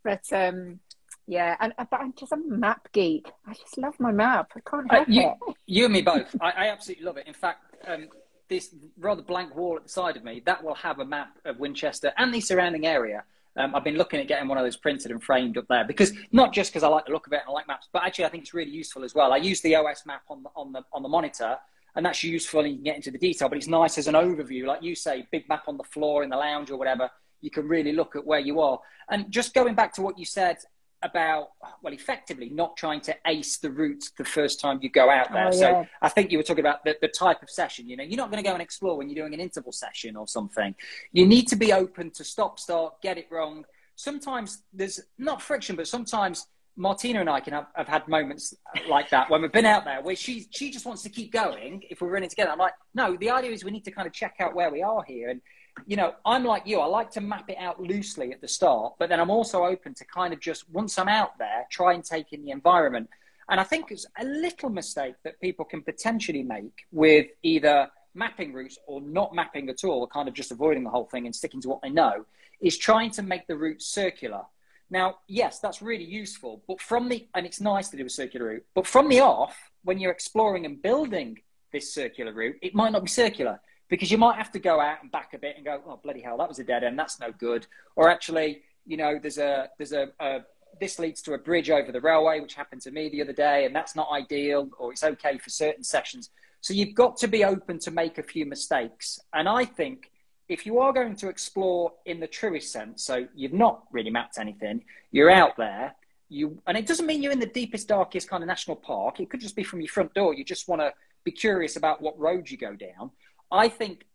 But 0.03 0.25
um, 0.33 0.81
yeah, 1.29 1.57
and 1.61 1.75
uh, 1.77 1.85
but 1.91 2.01
I'm 2.01 2.15
just 2.15 2.33
a 2.33 2.39
map 2.39 2.89
geek. 2.93 3.31
I 3.47 3.53
just 3.53 3.77
love 3.77 3.95
my 4.01 4.11
map. 4.11 4.51
I 4.57 4.61
can't 4.69 4.91
uh, 4.91 4.95
help 4.95 5.09
uh, 5.09 5.13
you, 5.13 5.21
it. 5.21 5.57
You 5.67 5.85
and 5.85 5.93
me 5.93 6.01
both. 6.01 6.35
I, 6.41 6.51
I 6.51 6.69
absolutely 6.69 7.05
love 7.05 7.19
it. 7.19 7.27
In 7.27 7.35
fact, 7.35 7.77
um, 7.87 8.09
this 8.49 8.75
rather 8.99 9.21
blank 9.21 9.55
wall 9.55 9.77
at 9.77 9.83
the 9.83 9.89
side 9.91 10.17
of 10.17 10.25
me 10.25 10.43
that 10.47 10.65
will 10.65 10.75
have 10.75 11.01
a 11.01 11.05
map 11.05 11.37
of 11.45 11.59
Winchester 11.59 12.13
and 12.17 12.33
the 12.33 12.41
surrounding 12.41 12.87
area. 12.87 13.25
Um, 13.59 13.75
I've 13.75 13.85
been 13.85 13.97
looking 13.97 14.21
at 14.21 14.29
getting 14.29 14.49
one 14.49 14.57
of 14.57 14.65
those 14.65 14.77
printed 14.77 15.11
and 15.11 15.23
framed 15.23 15.59
up 15.59 15.67
there 15.69 15.85
because 15.85 16.13
not 16.33 16.55
just 16.55 16.71
because 16.71 16.83
I 16.83 16.89
like 16.89 17.07
the 17.07 17.13
look 17.13 17.27
of 17.27 17.33
it 17.35 17.41
and 17.41 17.51
I 17.51 17.53
like 17.53 17.69
maps, 17.69 17.89
but 17.93 18.05
actually 18.05 18.25
I 18.25 18.29
think 18.31 18.45
it's 18.45 18.55
really 18.55 18.71
useful 18.71 19.05
as 19.05 19.15
well. 19.15 19.33
I 19.33 19.37
use 19.37 19.61
the 19.61 19.75
OS 19.75 20.07
map 20.07 20.23
on 20.31 20.43
the 20.43 20.51
on 20.57 20.73
the 20.73 20.83
on 20.95 21.03
the 21.03 21.09
monitor, 21.11 21.59
and 21.95 22.07
that's 22.07 22.25
useful 22.25 22.61
and 22.61 22.71
you 22.71 22.77
can 22.77 22.85
get 22.85 22.97
into 22.97 23.11
the 23.11 23.19
detail. 23.19 23.51
But 23.51 23.59
it's 23.59 23.67
nice 23.67 23.99
as 23.99 24.07
an 24.07 24.15
overview, 24.15 24.65
like 24.65 24.83
you 24.83 24.95
say, 24.95 25.27
big 25.31 25.47
map 25.49 25.65
on 25.67 25.77
the 25.77 25.85
floor 25.85 26.23
in 26.23 26.31
the 26.31 26.37
lounge 26.37 26.71
or 26.71 26.79
whatever. 26.79 27.11
You 27.43 27.51
can 27.51 27.69
really 27.69 27.93
look 27.93 28.17
at 28.17 28.25
where 28.25 28.41
you 28.41 28.61
are. 28.61 28.79
And 29.11 29.31
just 29.31 29.53
going 29.53 29.75
back 29.75 29.93
to 29.95 30.03
what 30.03 30.19
you 30.19 30.25
said 30.25 30.59
about 31.03 31.51
well 31.83 31.93
effectively 31.93 32.49
not 32.51 32.77
trying 32.77 33.01
to 33.01 33.15
ace 33.27 33.59
the 33.59 33.71
route 33.71 34.11
the 34.19 34.25
first 34.25 34.61
time 34.61 34.79
you 34.83 34.89
go 34.89 35.09
out 35.11 35.33
there. 35.33 35.47
Oh, 35.47 35.53
yeah. 35.53 35.83
so 35.83 35.87
i 36.03 36.09
think 36.09 36.33
you 36.33 36.39
were 36.39 36.43
talking 36.43 36.65
about 36.65 36.85
the, 36.85 36.97
the 37.01 37.09
type 37.09 37.43
of 37.43 37.51
session 37.51 37.89
you 37.89 37.97
know 37.97 38.03
you're 38.03 38.17
not 38.17 38.31
going 38.31 38.43
to 38.43 38.49
go 38.49 38.53
and 38.53 38.63
explore 38.63 38.97
when 38.99 39.09
you're 39.09 39.23
doing 39.25 39.35
an 39.35 39.41
interval 39.41 39.73
session 39.73 40.17
or 40.17 40.27
something. 40.27 40.75
You 41.13 41.27
need 41.27 41.47
to 41.49 41.57
be 41.57 41.73
open 41.73 42.11
to 42.13 42.25
stop 42.25 42.59
start 42.59 43.01
get 43.03 43.19
it 43.19 43.29
wrong. 43.31 43.65
Sometimes 43.97 44.63
there's 44.73 45.01
not 45.19 45.41
friction 45.41 45.77
but 45.77 45.87
sometimes 45.87 46.47
martina 46.77 47.21
and 47.21 47.29
i 47.29 47.41
can 47.41 47.53
have, 47.53 47.67
have 47.75 47.89
had 47.89 48.07
moments 48.07 48.55
like 48.89 49.11
that 49.11 49.29
when 49.29 49.43
we've 49.43 49.51
been 49.51 49.67
out 49.67 49.85
there 49.85 50.01
where 50.01 50.15
she 50.15 50.47
she 50.51 50.71
just 50.71 50.87
wants 50.87 51.03
to 51.03 51.09
keep 51.09 51.33
going 51.33 51.83
if 51.91 52.01
we're 52.01 52.09
running 52.09 52.29
together. 52.29 52.51
I'm 52.51 52.59
like 52.59 52.75
no 52.95 53.17
the 53.17 53.31
idea 53.31 53.51
is 53.51 53.65
we 53.65 53.71
need 53.71 53.85
to 53.85 53.91
kind 53.91 54.07
of 54.07 54.13
check 54.13 54.37
out 54.41 54.55
where 54.55 54.71
we 54.71 54.83
are 54.83 55.03
here 55.03 55.31
and 55.31 55.41
you 55.87 55.97
know, 55.97 56.15
I'm 56.25 56.45
like 56.45 56.67
you. 56.67 56.81
I 56.81 56.87
like 56.87 57.11
to 57.13 57.21
map 57.21 57.49
it 57.49 57.57
out 57.59 57.81
loosely 57.81 58.33
at 58.33 58.41
the 58.41 58.49
start, 58.49 58.95
but 58.99 59.09
then 59.09 59.21
I'm 59.21 59.31
also 59.31 59.65
open 59.65 59.95
to 59.95 60.05
kind 60.05 60.33
of 60.33 60.41
just 60.41 60.69
once 60.71 60.99
I'm 60.99 61.09
out 61.09 61.39
there, 61.39 61.67
try 61.71 61.95
and 61.95 62.05
take 62.05 62.33
in 62.33 62.45
the 62.45 62.51
environment. 62.51 63.09
And 63.49 63.61
I 63.61 63.65
think 63.65 63.91
it's 63.91 64.07
a 64.19 64.25
little 64.25 64.69
mistake 64.69 65.15
that 65.25 65.41
people 65.41 65.65
can 65.65 65.83
potentially 65.83 66.43
make 66.43 66.87
with 66.93 67.29
either 67.43 67.89
mapping 68.15 68.53
routes 68.53 68.79
or 68.87 69.01
not 69.01 69.35
mapping 69.35 69.69
at 69.71 69.85
all, 69.85 70.01
or 70.01 70.09
kind 70.09 70.29
of 70.29 70.35
just 70.35 70.51
avoiding 70.51 70.85
the 70.85 70.91
whole 70.91 71.07
thing 71.07 71.27
and 71.27 71.35
sticking 71.35 71.61
to 71.63 71.69
what 71.69 71.81
they 71.83 71.91
know, 71.91 72.27
is 72.61 72.77
trying 72.77 73.11
to 73.13 73.23
make 73.23 73.47
the 73.47 73.57
route 73.57 73.81
circular. 73.81 74.43
Now, 74.91 75.19
yes, 75.27 75.61
that's 75.61 75.83
really 75.83 76.05
useful, 76.05 76.63
but 76.67 76.81
from 76.81 77.09
the, 77.09 77.29
and 77.35 77.47
it's 77.47 77.61
nice 77.61 77.89
to 77.91 77.97
do 77.97 78.07
a 78.07 78.11
circular 78.11 78.47
route, 78.47 78.67
but 78.75 78.87
from 78.87 79.09
the 79.09 79.21
off, 79.21 79.57
when 79.85 79.99
you're 79.99 80.13
exploring 80.13 80.65
and 80.67 80.83
building 80.83 81.39
this 81.73 81.93
circular 81.93 82.33
route, 82.33 82.57
it 82.63 82.75
might 82.75 82.93
not 82.93 83.03
be 83.05 83.09
circular 83.09 83.61
because 83.89 84.11
you 84.11 84.19
might 84.19 84.37
have 84.37 84.53
to 84.53 84.59
go 84.59 84.81
out 84.81 85.03
and 85.03 85.11
back 85.11 85.35
a 85.35 85.39
bit 85.39 85.57
and 85.57 85.65
go, 85.65 85.81
oh 85.87 85.99
bloody 86.03 86.21
hell, 86.21 86.39
that 86.39 86.49
was 86.49 86.59
a 86.59 86.65
dead 86.65 86.85
end, 86.85 86.99
that's 86.99 87.21
no 87.21 87.33
good. 87.33 87.67
Or 87.97 88.09
actually, 88.09 88.63
you 88.87 88.97
know, 88.97 89.19
there's 89.21 89.39
a 89.39 89.69
there's 89.79 89.93
a, 89.93 90.09
a 90.21 90.41
this 90.81 90.99
leads 90.99 91.23
to 91.23 91.35
a 91.35 91.39
bridge 91.39 91.71
over 91.71 91.93
the 91.93 92.01
railway, 92.01 92.41
which 92.41 92.55
happened 92.55 92.83
to 92.83 92.91
me 92.91 93.09
the 93.09 93.23
other 93.23 93.33
day, 93.33 93.65
and 93.65 93.75
that's 93.75 93.97
not 93.97 94.09
ideal, 94.13 94.69
or 94.79 94.93
it's 94.93 95.05
okay 95.05 95.39
for 95.39 95.51
certain 95.51 95.83
sessions. 95.83 96.31
So 96.61 96.75
you've 96.75 96.95
got 96.95 97.17
to 97.19 97.29
be 97.29 97.45
open 97.45 97.79
to 97.81 97.91
make 97.91 98.19
a 98.19 98.23
few 98.23 98.45
mistakes. 98.47 99.21
And 99.33 99.49
I 99.49 99.65
think 99.65 100.11
if 100.49 100.67
you 100.67 100.79
are 100.81 100.93
going 100.93 101.15
to 101.17 101.29
explore 101.29 101.93
in 102.07 102.21
the 102.21 102.27
truest 102.27 102.73
sense, 102.73 103.05
so 103.05 103.27
you've 103.35 103.53
not 103.53 103.85
really 103.93 104.11
mapped 104.11 104.39
anything, 104.39 104.83
you're 105.11 105.31
out 105.31 105.57
there, 105.57 105.95
you, 106.29 106.61
and 106.67 106.77
it 106.77 106.87
doesn't 106.87 107.07
mean 107.07 107.23
you're 107.23 107.33
in 107.33 107.41
the 107.41 107.47
deepest, 107.47 107.89
darkest 107.89 108.29
kind 108.29 108.43
of 108.43 108.49
national 108.49 108.77
park. 108.77 109.21
It 109.21 109.31
could 109.31 109.41
just 109.41 109.57
be 109.57 109.63
from 109.63 109.81
your 109.81 109.89
front 109.89 110.15
door. 110.15 110.35
You 110.35 110.45
just 110.45 110.69
want 110.69 110.81
to 110.83 110.93
be 111.25 111.31
curious 111.31 111.77
about 111.77 112.03
what 112.03 112.19
road 112.19 112.51
you 112.51 112.57
go 112.57 112.75
down. 112.75 113.11
I 113.51 113.69
think 113.69 114.07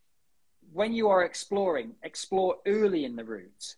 when 0.72 0.94
you 0.94 1.10
are 1.10 1.24
exploring, 1.24 1.96
explore 2.04 2.58
early 2.66 3.06
in 3.06 3.16
the 3.16 3.24
route 3.24 3.76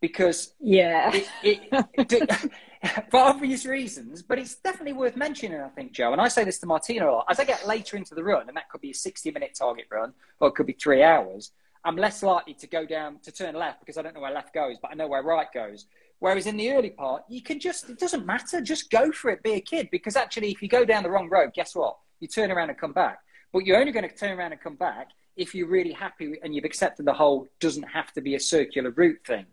because 0.00 0.52
yeah, 0.60 1.10
it, 1.42 1.60
it, 1.72 2.50
for 3.10 3.20
obvious 3.20 3.64
reasons. 3.64 4.22
But 4.22 4.38
it's 4.38 4.56
definitely 4.56 4.92
worth 4.92 5.16
mentioning, 5.16 5.60
I 5.60 5.68
think, 5.68 5.92
Joe. 5.92 6.12
And 6.12 6.20
I 6.20 6.28
say 6.28 6.44
this 6.44 6.58
to 6.58 6.66
Martina 6.66 7.08
a 7.08 7.12
lot. 7.12 7.26
As 7.30 7.40
I 7.40 7.44
get 7.44 7.66
later 7.66 7.96
into 7.96 8.14
the 8.14 8.22
run, 8.22 8.48
and 8.48 8.56
that 8.56 8.68
could 8.68 8.82
be 8.82 8.90
a 8.90 8.94
sixty-minute 8.94 9.56
target 9.58 9.86
run, 9.90 10.12
or 10.40 10.48
it 10.48 10.54
could 10.54 10.66
be 10.66 10.74
three 10.74 11.02
hours. 11.02 11.52
I'm 11.86 11.96
less 11.96 12.22
likely 12.22 12.54
to 12.54 12.66
go 12.66 12.86
down 12.86 13.18
to 13.20 13.32
turn 13.32 13.54
left 13.54 13.80
because 13.80 13.98
I 13.98 14.02
don't 14.02 14.14
know 14.14 14.20
where 14.20 14.32
left 14.32 14.54
goes, 14.54 14.76
but 14.80 14.90
I 14.90 14.94
know 14.94 15.06
where 15.06 15.22
right 15.22 15.46
goes. 15.52 15.86
Whereas 16.18 16.46
in 16.46 16.56
the 16.56 16.70
early 16.72 16.90
part, 16.90 17.22
you 17.28 17.42
can 17.42 17.60
just, 17.60 17.90
it 17.90 17.98
doesn't 17.98 18.24
matter, 18.24 18.62
just 18.62 18.90
go 18.90 19.12
for 19.12 19.30
it, 19.30 19.42
be 19.42 19.52
a 19.52 19.60
kid. 19.60 19.88
Because 19.90 20.16
actually, 20.16 20.50
if 20.50 20.62
you 20.62 20.68
go 20.68 20.86
down 20.86 21.02
the 21.02 21.10
wrong 21.10 21.28
road, 21.28 21.52
guess 21.52 21.74
what? 21.74 21.98
You 22.20 22.28
turn 22.28 22.50
around 22.50 22.70
and 22.70 22.78
come 22.78 22.94
back. 22.94 23.18
But 23.54 23.66
you're 23.66 23.78
only 23.78 23.92
going 23.92 24.06
to 24.06 24.14
turn 24.14 24.36
around 24.36 24.50
and 24.50 24.60
come 24.60 24.74
back 24.74 25.10
if 25.36 25.54
you're 25.54 25.68
really 25.68 25.92
happy 25.92 26.34
and 26.42 26.52
you've 26.52 26.64
accepted 26.64 27.06
the 27.06 27.12
whole 27.12 27.46
doesn't 27.60 27.84
have 27.84 28.12
to 28.14 28.20
be 28.20 28.34
a 28.34 28.40
circular 28.40 28.90
route 28.90 29.20
thing. 29.24 29.46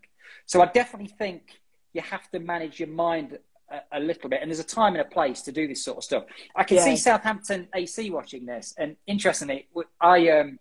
So 0.44 0.60
I 0.60 0.66
definitely 0.66 1.14
think 1.16 1.60
you 1.92 2.02
have 2.02 2.28
to 2.32 2.40
manage 2.40 2.80
your 2.80 2.88
mind 2.88 3.38
a, 3.70 3.78
a 3.92 4.00
little 4.00 4.28
bit. 4.28 4.40
And 4.42 4.50
there's 4.50 4.58
a 4.58 4.64
time 4.64 4.94
and 4.94 5.02
a 5.02 5.04
place 5.04 5.42
to 5.42 5.52
do 5.52 5.68
this 5.68 5.84
sort 5.84 5.98
of 5.98 6.04
stuff. 6.04 6.24
I 6.56 6.64
can 6.64 6.78
yeah. 6.78 6.84
see 6.84 6.96
Southampton 6.96 7.68
AC 7.76 8.10
watching 8.10 8.44
this. 8.44 8.74
And 8.76 8.96
interestingly, 9.06 9.68
I, 10.00 10.30
um, 10.30 10.58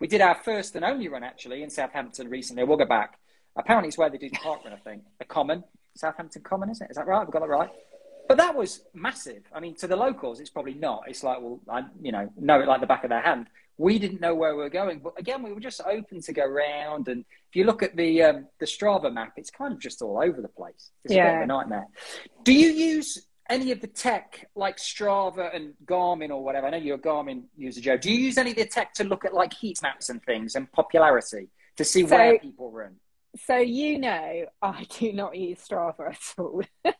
we 0.00 0.08
did 0.08 0.20
our 0.20 0.34
first 0.34 0.74
and 0.74 0.84
only 0.84 1.06
run 1.06 1.22
actually 1.22 1.62
in 1.62 1.70
Southampton 1.70 2.28
recently. 2.28 2.64
We'll 2.64 2.76
go 2.76 2.86
back. 2.86 3.20
Apparently, 3.54 3.86
it's 3.86 3.98
where 3.98 4.10
they 4.10 4.18
do 4.18 4.28
the 4.28 4.38
park 4.38 4.64
run. 4.64 4.74
I 4.74 4.78
think 4.78 5.04
the 5.20 5.26
Common, 5.26 5.62
Southampton 5.96 6.42
Common, 6.42 6.70
is 6.70 6.80
it? 6.80 6.88
Is 6.90 6.96
that 6.96 7.06
right? 7.06 7.20
Have 7.20 7.30
got 7.30 7.42
that 7.42 7.48
right? 7.48 7.70
But 8.30 8.36
that 8.36 8.54
was 8.54 8.84
massive. 8.94 9.42
I 9.52 9.58
mean, 9.58 9.74
to 9.78 9.88
the 9.88 9.96
locals, 9.96 10.38
it's 10.38 10.50
probably 10.50 10.74
not. 10.74 11.02
It's 11.08 11.24
like, 11.24 11.40
well, 11.40 11.58
I, 11.68 11.82
you 12.00 12.12
know, 12.12 12.32
know 12.38 12.60
it 12.60 12.68
like 12.68 12.80
the 12.80 12.86
back 12.86 13.02
of 13.02 13.10
their 13.10 13.20
hand. 13.20 13.48
We 13.76 13.98
didn't 13.98 14.20
know 14.20 14.36
where 14.36 14.54
we 14.54 14.62
were 14.62 14.70
going, 14.70 15.00
but 15.00 15.14
again, 15.18 15.42
we 15.42 15.52
were 15.52 15.58
just 15.58 15.80
open 15.84 16.20
to 16.20 16.32
go 16.32 16.46
round. 16.46 17.08
And 17.08 17.24
if 17.48 17.56
you 17.56 17.64
look 17.64 17.82
at 17.82 17.96
the 17.96 18.22
um, 18.22 18.46
the 18.60 18.66
Strava 18.66 19.12
map, 19.12 19.32
it's 19.36 19.50
kind 19.50 19.72
of 19.72 19.80
just 19.80 20.00
all 20.00 20.22
over 20.22 20.40
the 20.40 20.46
place. 20.46 20.92
It's 21.04 21.12
yeah. 21.12 21.22
a 21.22 21.26
bit 21.26 21.36
of 21.38 21.42
a 21.42 21.46
nightmare. 21.46 21.86
Do 22.44 22.52
you 22.52 22.68
use 22.68 23.26
any 23.48 23.72
of 23.72 23.80
the 23.80 23.88
tech 23.88 24.46
like 24.54 24.76
Strava 24.76 25.52
and 25.52 25.74
Garmin 25.84 26.30
or 26.30 26.44
whatever? 26.44 26.68
I 26.68 26.70
know 26.70 26.76
you're 26.76 26.98
a 26.98 27.00
Garmin 27.00 27.46
user, 27.56 27.80
Joe. 27.80 27.96
Do 27.96 28.12
you 28.12 28.18
use 28.20 28.38
any 28.38 28.52
of 28.52 28.58
the 28.58 28.66
tech 28.66 28.94
to 28.94 29.02
look 29.02 29.24
at 29.24 29.34
like 29.34 29.52
heat 29.52 29.82
maps 29.82 30.08
and 30.08 30.22
things 30.22 30.54
and 30.54 30.70
popularity 30.70 31.48
to 31.78 31.84
see 31.84 32.06
so, 32.06 32.16
where 32.16 32.38
people 32.38 32.70
run? 32.70 32.94
So 33.36 33.56
you 33.56 33.98
know, 33.98 34.46
I 34.60 34.84
do 34.98 35.12
not 35.12 35.36
use 35.36 35.60
Strava 35.66 36.10
at 36.10 36.34
all. 36.38 36.62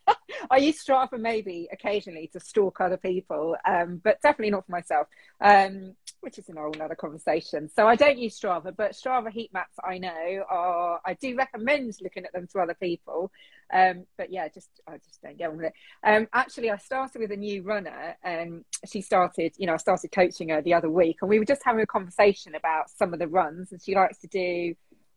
I 0.50 0.58
use 0.58 0.82
Strava 0.84 1.18
maybe 1.18 1.68
occasionally 1.72 2.30
to 2.32 2.40
stalk 2.40 2.80
other 2.80 2.96
people, 2.96 3.56
um, 3.66 4.00
but 4.02 4.22
definitely 4.22 4.50
not 4.50 4.64
for 4.64 4.72
myself, 4.72 5.08
um, 5.40 5.94
which 6.20 6.38
is 6.38 6.48
an 6.48 6.56
whole 6.56 6.72
other 6.80 6.94
conversation. 6.94 7.68
So 7.68 7.86
I 7.86 7.96
don't 7.96 8.18
use 8.18 8.38
Strava, 8.38 8.74
but 8.74 8.92
Strava 8.92 9.30
heat 9.30 9.52
maps 9.52 9.76
I 9.84 9.98
know 9.98 10.44
are. 10.48 11.00
I 11.04 11.14
do 11.14 11.36
recommend 11.36 11.94
looking 12.00 12.24
at 12.24 12.32
them 12.32 12.46
to 12.52 12.60
other 12.60 12.74
people, 12.74 13.30
um, 13.72 14.06
but 14.16 14.30
yeah, 14.32 14.48
just 14.48 14.68
I 14.86 14.98
just 14.98 15.20
don't 15.22 15.36
get 15.36 15.50
on 15.50 15.56
with 15.56 15.66
it. 15.66 15.74
Um, 16.04 16.28
actually, 16.32 16.70
I 16.70 16.76
started 16.76 17.20
with 17.20 17.32
a 17.32 17.36
new 17.36 17.62
runner, 17.62 18.16
and 18.22 18.64
she 18.86 19.02
started. 19.02 19.54
You 19.58 19.66
know, 19.66 19.74
I 19.74 19.78
started 19.78 20.12
coaching 20.12 20.50
her 20.50 20.62
the 20.62 20.74
other 20.74 20.90
week, 20.90 21.18
and 21.22 21.28
we 21.28 21.38
were 21.40 21.44
just 21.44 21.62
having 21.64 21.82
a 21.82 21.86
conversation 21.86 22.54
about 22.54 22.88
some 22.88 23.12
of 23.12 23.18
the 23.18 23.28
runs, 23.28 23.72
and 23.72 23.82
she 23.82 23.96
likes 23.96 24.18
to 24.18 24.28
do 24.28 24.74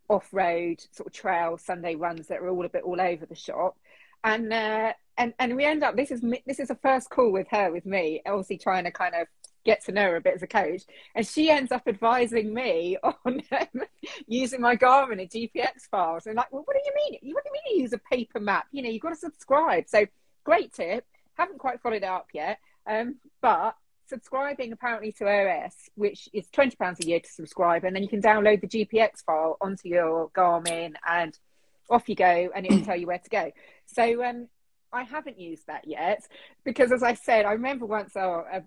off-road 0.09 0.83
sort 0.91 1.07
of 1.07 1.13
trail 1.13 1.57
Sunday 1.57 1.95
runs 1.95 2.27
that 2.27 2.39
are 2.39 2.49
all 2.49 2.65
a 2.65 2.69
bit 2.69 2.83
all 2.83 2.99
over 2.99 3.25
the 3.25 3.35
shop. 3.35 3.77
And 4.23 4.53
uh, 4.53 4.93
and 5.17 5.33
and 5.39 5.55
we 5.55 5.65
end 5.65 5.83
up 5.83 5.95
this 5.95 6.11
is 6.11 6.21
this 6.45 6.59
is 6.59 6.69
a 6.69 6.75
first 6.75 7.09
call 7.09 7.31
with 7.31 7.47
her 7.49 7.71
with 7.71 7.85
me, 7.85 8.21
obviously 8.25 8.57
trying 8.57 8.85
to 8.85 8.91
kind 8.91 9.15
of 9.15 9.27
get 9.65 9.83
to 9.85 9.91
know 9.91 10.03
her 10.03 10.15
a 10.17 10.21
bit 10.21 10.35
as 10.35 10.43
a 10.43 10.47
coach, 10.47 10.83
and 11.15 11.25
she 11.25 11.49
ends 11.49 11.71
up 11.71 11.83
advising 11.87 12.53
me 12.53 12.97
on 13.03 13.41
um, 13.51 13.81
using 14.27 14.61
my 14.61 14.75
Garmin 14.75 15.21
and 15.21 15.29
GPX 15.29 15.89
files. 15.89 16.25
And 16.25 16.35
like, 16.35 16.51
well, 16.51 16.63
what 16.65 16.75
do 16.75 16.81
you 16.85 16.93
mean? 16.95 17.33
What 17.33 17.43
do 17.43 17.49
you 17.49 17.53
mean 17.53 17.77
you 17.77 17.83
use 17.83 17.93
a 17.93 17.97
paper 17.97 18.39
map? 18.39 18.67
You 18.71 18.83
know, 18.83 18.89
you've 18.89 19.01
got 19.01 19.09
to 19.09 19.15
subscribe. 19.15 19.85
So 19.87 20.05
great 20.43 20.73
tip. 20.73 21.05
Haven't 21.35 21.59
quite 21.59 21.81
followed 21.81 22.03
up 22.03 22.27
yet, 22.33 22.59
um, 22.85 23.15
but 23.41 23.75
subscribing 24.07 24.71
apparently 24.71 25.11
to 25.13 25.25
OS, 25.25 25.73
which 25.95 26.29
is 26.33 26.49
twenty 26.49 26.75
pounds 26.75 26.99
a 27.03 27.07
year 27.07 27.19
to 27.19 27.29
subscribe, 27.29 27.83
and 27.83 27.95
then 27.95 28.03
you 28.03 28.09
can 28.09 28.21
download 28.21 28.61
the 28.61 28.67
GPX 28.67 29.23
file 29.25 29.57
onto 29.61 29.87
your 29.87 30.29
Garmin, 30.29 30.93
and 31.07 31.37
off 31.89 32.09
you 32.09 32.15
go, 32.15 32.49
and 32.55 32.65
it'll 32.65 32.81
tell 32.81 32.97
you 32.97 33.07
where 33.07 33.19
to 33.19 33.29
go. 33.29 33.51
So 33.85 34.23
um, 34.23 34.47
I 34.91 35.03
haven't 35.03 35.39
used 35.39 35.67
that 35.67 35.87
yet 35.87 36.23
because, 36.63 36.91
as 36.91 37.03
I 37.03 37.13
said, 37.13 37.45
I 37.45 37.53
remember 37.53 37.85
once 37.85 38.15
I 38.15 38.61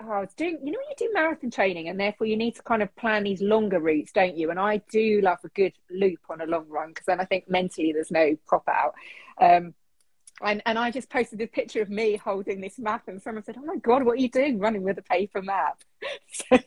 was 0.00 0.32
doing, 0.36 0.58
you 0.62 0.72
know, 0.72 0.78
you 0.78 0.94
do 0.96 1.10
marathon 1.12 1.50
training, 1.50 1.88
and 1.88 1.98
therefore 1.98 2.26
you 2.26 2.36
need 2.36 2.56
to 2.56 2.62
kind 2.62 2.82
of 2.82 2.94
plan 2.96 3.24
these 3.24 3.42
longer 3.42 3.80
routes, 3.80 4.12
don't 4.12 4.36
you? 4.36 4.50
And 4.50 4.58
I 4.58 4.78
do 4.90 5.20
love 5.22 5.38
a 5.44 5.48
good 5.48 5.72
loop 5.90 6.20
on 6.28 6.40
a 6.40 6.46
long 6.46 6.68
run 6.68 6.88
because 6.88 7.06
then 7.06 7.20
I 7.20 7.24
think 7.24 7.48
mentally 7.48 7.92
there's 7.92 8.10
no 8.10 8.36
pop 8.48 8.68
out. 8.68 8.94
Um, 9.40 9.74
and, 10.42 10.62
and 10.66 10.78
I 10.78 10.90
just 10.90 11.10
posted 11.10 11.40
a 11.40 11.46
picture 11.46 11.82
of 11.82 11.90
me 11.90 12.16
holding 12.16 12.60
this 12.60 12.78
map, 12.78 13.08
and 13.08 13.20
someone 13.20 13.44
said, 13.44 13.56
"Oh 13.58 13.64
my 13.64 13.76
god, 13.76 14.02
what 14.04 14.12
are 14.12 14.20
you 14.20 14.28
doing 14.28 14.58
running 14.58 14.82
with 14.82 14.98
a 14.98 15.02
paper 15.02 15.42
map?" 15.42 15.82
So 16.32 16.58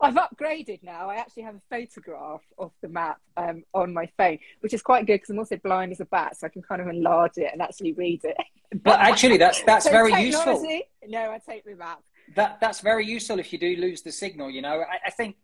I've 0.00 0.14
upgraded 0.14 0.82
now. 0.82 1.10
I 1.10 1.16
actually 1.16 1.42
have 1.42 1.56
a 1.56 1.62
photograph 1.68 2.42
of 2.58 2.70
the 2.80 2.88
map 2.88 3.18
um, 3.36 3.64
on 3.74 3.92
my 3.92 4.06
phone, 4.16 4.38
which 4.60 4.72
is 4.72 4.82
quite 4.82 5.06
good 5.06 5.14
because 5.14 5.30
I'm 5.30 5.38
also 5.38 5.56
blind 5.56 5.92
as 5.92 6.00
a 6.00 6.04
bat, 6.04 6.36
so 6.36 6.46
I 6.46 6.50
can 6.50 6.62
kind 6.62 6.80
of 6.80 6.88
enlarge 6.88 7.38
it 7.38 7.50
and 7.52 7.60
actually 7.60 7.92
read 7.92 8.20
it. 8.24 8.36
But 8.82 9.00
actually, 9.00 9.38
that's 9.38 9.62
that's 9.62 9.86
so 9.86 9.90
very 9.90 10.12
useful. 10.22 10.62
No, 11.06 11.32
I 11.32 11.38
take 11.38 11.64
the 11.64 11.74
map. 11.74 12.02
That 12.36 12.60
that's 12.60 12.80
very 12.80 13.06
useful 13.06 13.38
if 13.38 13.52
you 13.52 13.58
do 13.58 13.76
lose 13.76 14.02
the 14.02 14.12
signal. 14.12 14.50
You 14.50 14.62
know, 14.62 14.80
I, 14.80 15.06
I 15.06 15.10
think 15.10 15.36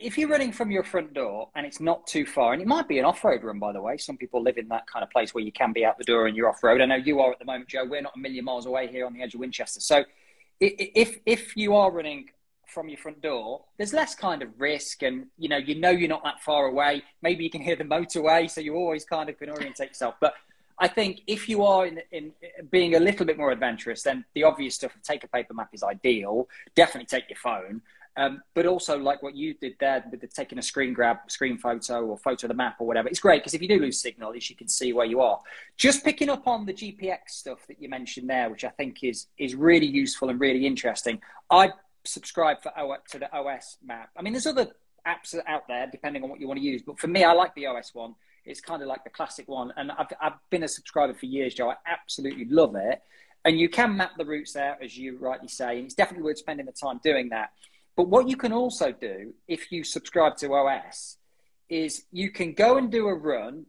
if 0.00 0.18
you're 0.18 0.28
running 0.28 0.52
from 0.52 0.70
your 0.70 0.82
front 0.82 1.14
door 1.14 1.48
and 1.54 1.66
it's 1.66 1.80
not 1.80 2.06
too 2.06 2.24
far, 2.24 2.52
and 2.52 2.62
it 2.62 2.68
might 2.68 2.88
be 2.88 2.98
an 2.98 3.04
off-road 3.04 3.42
run, 3.42 3.58
by 3.58 3.72
the 3.72 3.80
way. 3.80 3.96
Some 3.96 4.16
people 4.16 4.42
live 4.42 4.58
in 4.58 4.68
that 4.68 4.86
kind 4.86 5.02
of 5.02 5.10
place 5.10 5.34
where 5.34 5.44
you 5.44 5.52
can 5.52 5.72
be 5.72 5.84
out 5.84 5.98
the 5.98 6.04
door 6.04 6.26
and 6.26 6.36
you're 6.36 6.48
off-road. 6.48 6.80
I 6.80 6.86
know 6.86 6.96
you 6.96 7.20
are 7.20 7.32
at 7.32 7.38
the 7.38 7.44
moment, 7.44 7.68
Joe. 7.68 7.84
We're 7.84 8.02
not 8.02 8.16
a 8.16 8.18
million 8.18 8.44
miles 8.44 8.66
away 8.66 8.86
here 8.88 9.06
on 9.06 9.12
the 9.12 9.22
edge 9.22 9.34
of 9.34 9.40
Winchester. 9.40 9.80
So, 9.80 10.04
if 10.60 11.18
if 11.24 11.56
you 11.56 11.76
are 11.76 11.90
running 11.90 12.30
from 12.66 12.88
your 12.88 12.98
front 12.98 13.22
door, 13.22 13.64
there's 13.76 13.92
less 13.92 14.14
kind 14.14 14.42
of 14.42 14.48
risk, 14.60 15.02
and 15.02 15.26
you 15.38 15.48
know 15.48 15.56
you 15.56 15.74
know 15.74 15.90
you're 15.90 16.08
not 16.08 16.24
that 16.24 16.40
far 16.40 16.66
away. 16.66 17.02
Maybe 17.22 17.44
you 17.44 17.50
can 17.50 17.62
hear 17.62 17.76
the 17.76 17.84
motorway, 17.84 18.50
so 18.50 18.60
you 18.60 18.74
always 18.74 19.04
kind 19.04 19.28
of 19.28 19.38
can 19.38 19.50
orientate 19.50 19.90
yourself. 19.90 20.16
But 20.20 20.34
I 20.80 20.88
think 20.88 21.22
if 21.26 21.48
you 21.48 21.64
are 21.64 21.86
in, 21.86 22.00
in 22.12 22.32
being 22.70 22.94
a 22.94 23.00
little 23.00 23.26
bit 23.26 23.36
more 23.36 23.50
adventurous, 23.50 24.02
then 24.02 24.24
the 24.34 24.44
obvious 24.44 24.76
stuff 24.76 24.94
of 24.94 25.02
take 25.02 25.24
a 25.24 25.28
paper 25.28 25.54
map 25.54 25.70
is 25.72 25.82
ideal. 25.82 26.48
Definitely 26.74 27.06
take 27.06 27.28
your 27.28 27.38
phone. 27.38 27.82
Um, 28.18 28.42
but 28.52 28.66
also 28.66 28.98
like 28.98 29.22
what 29.22 29.36
you 29.36 29.54
did 29.54 29.76
there 29.78 30.04
with 30.10 30.20
the 30.20 30.26
taking 30.26 30.58
a 30.58 30.62
screen 30.62 30.92
grab, 30.92 31.18
screen 31.28 31.56
photo 31.56 32.04
or 32.04 32.18
photo 32.18 32.46
of 32.46 32.48
the 32.48 32.54
map 32.54 32.74
or 32.80 32.86
whatever. 32.88 33.06
It's 33.06 33.20
great 33.20 33.42
because 33.42 33.54
if 33.54 33.62
you 33.62 33.68
do 33.68 33.78
lose 33.78 34.02
signal, 34.02 34.30
at 34.30 34.34
least 34.34 34.50
you 34.50 34.56
can 34.56 34.66
see 34.66 34.92
where 34.92 35.06
you 35.06 35.20
are. 35.20 35.38
Just 35.76 36.04
picking 36.04 36.28
up 36.28 36.48
on 36.48 36.66
the 36.66 36.72
GPX 36.72 37.28
stuff 37.28 37.64
that 37.68 37.80
you 37.80 37.88
mentioned 37.88 38.28
there, 38.28 38.50
which 38.50 38.64
I 38.64 38.70
think 38.70 39.04
is 39.04 39.28
is 39.38 39.54
really 39.54 39.86
useful 39.86 40.30
and 40.30 40.40
really 40.40 40.66
interesting. 40.66 41.22
I 41.48 41.70
subscribe 42.02 42.60
for 42.60 42.76
o- 42.76 42.96
to 43.10 43.18
the 43.20 43.32
OS 43.32 43.78
map. 43.86 44.10
I 44.16 44.22
mean, 44.22 44.32
there's 44.32 44.48
other 44.48 44.66
apps 45.06 45.36
out 45.46 45.68
there 45.68 45.86
depending 45.86 46.24
on 46.24 46.28
what 46.28 46.40
you 46.40 46.48
want 46.48 46.58
to 46.58 46.66
use, 46.66 46.82
but 46.82 46.98
for 46.98 47.06
me, 47.06 47.22
I 47.22 47.32
like 47.34 47.54
the 47.54 47.66
OS 47.66 47.94
one. 47.94 48.16
It's 48.44 48.60
kind 48.60 48.82
of 48.82 48.88
like 48.88 49.04
the 49.04 49.10
classic 49.10 49.46
one, 49.46 49.72
and 49.76 49.92
I've 49.92 50.08
I've 50.20 50.50
been 50.50 50.64
a 50.64 50.68
subscriber 50.68 51.14
for 51.14 51.26
years, 51.26 51.54
Joe. 51.54 51.70
I 51.70 51.76
absolutely 51.86 52.46
love 52.46 52.74
it. 52.74 53.00
And 53.44 53.60
you 53.60 53.68
can 53.68 53.96
map 53.96 54.16
the 54.18 54.24
routes 54.24 54.54
there, 54.54 54.76
as 54.82 54.98
you 54.98 55.18
rightly 55.18 55.46
say, 55.46 55.76
and 55.76 55.84
it's 55.84 55.94
definitely 55.94 56.24
worth 56.24 56.38
spending 56.38 56.66
the 56.66 56.72
time 56.72 56.98
doing 57.04 57.28
that. 57.28 57.50
But 57.98 58.10
what 58.10 58.28
you 58.28 58.36
can 58.36 58.52
also 58.52 58.92
do 58.92 59.34
if 59.48 59.72
you 59.72 59.82
subscribe 59.82 60.36
to 60.36 60.54
OS 60.54 61.16
is 61.68 62.04
you 62.12 62.30
can 62.30 62.52
go 62.52 62.78
and 62.78 62.92
do 62.92 63.08
a 63.08 63.14
run 63.14 63.66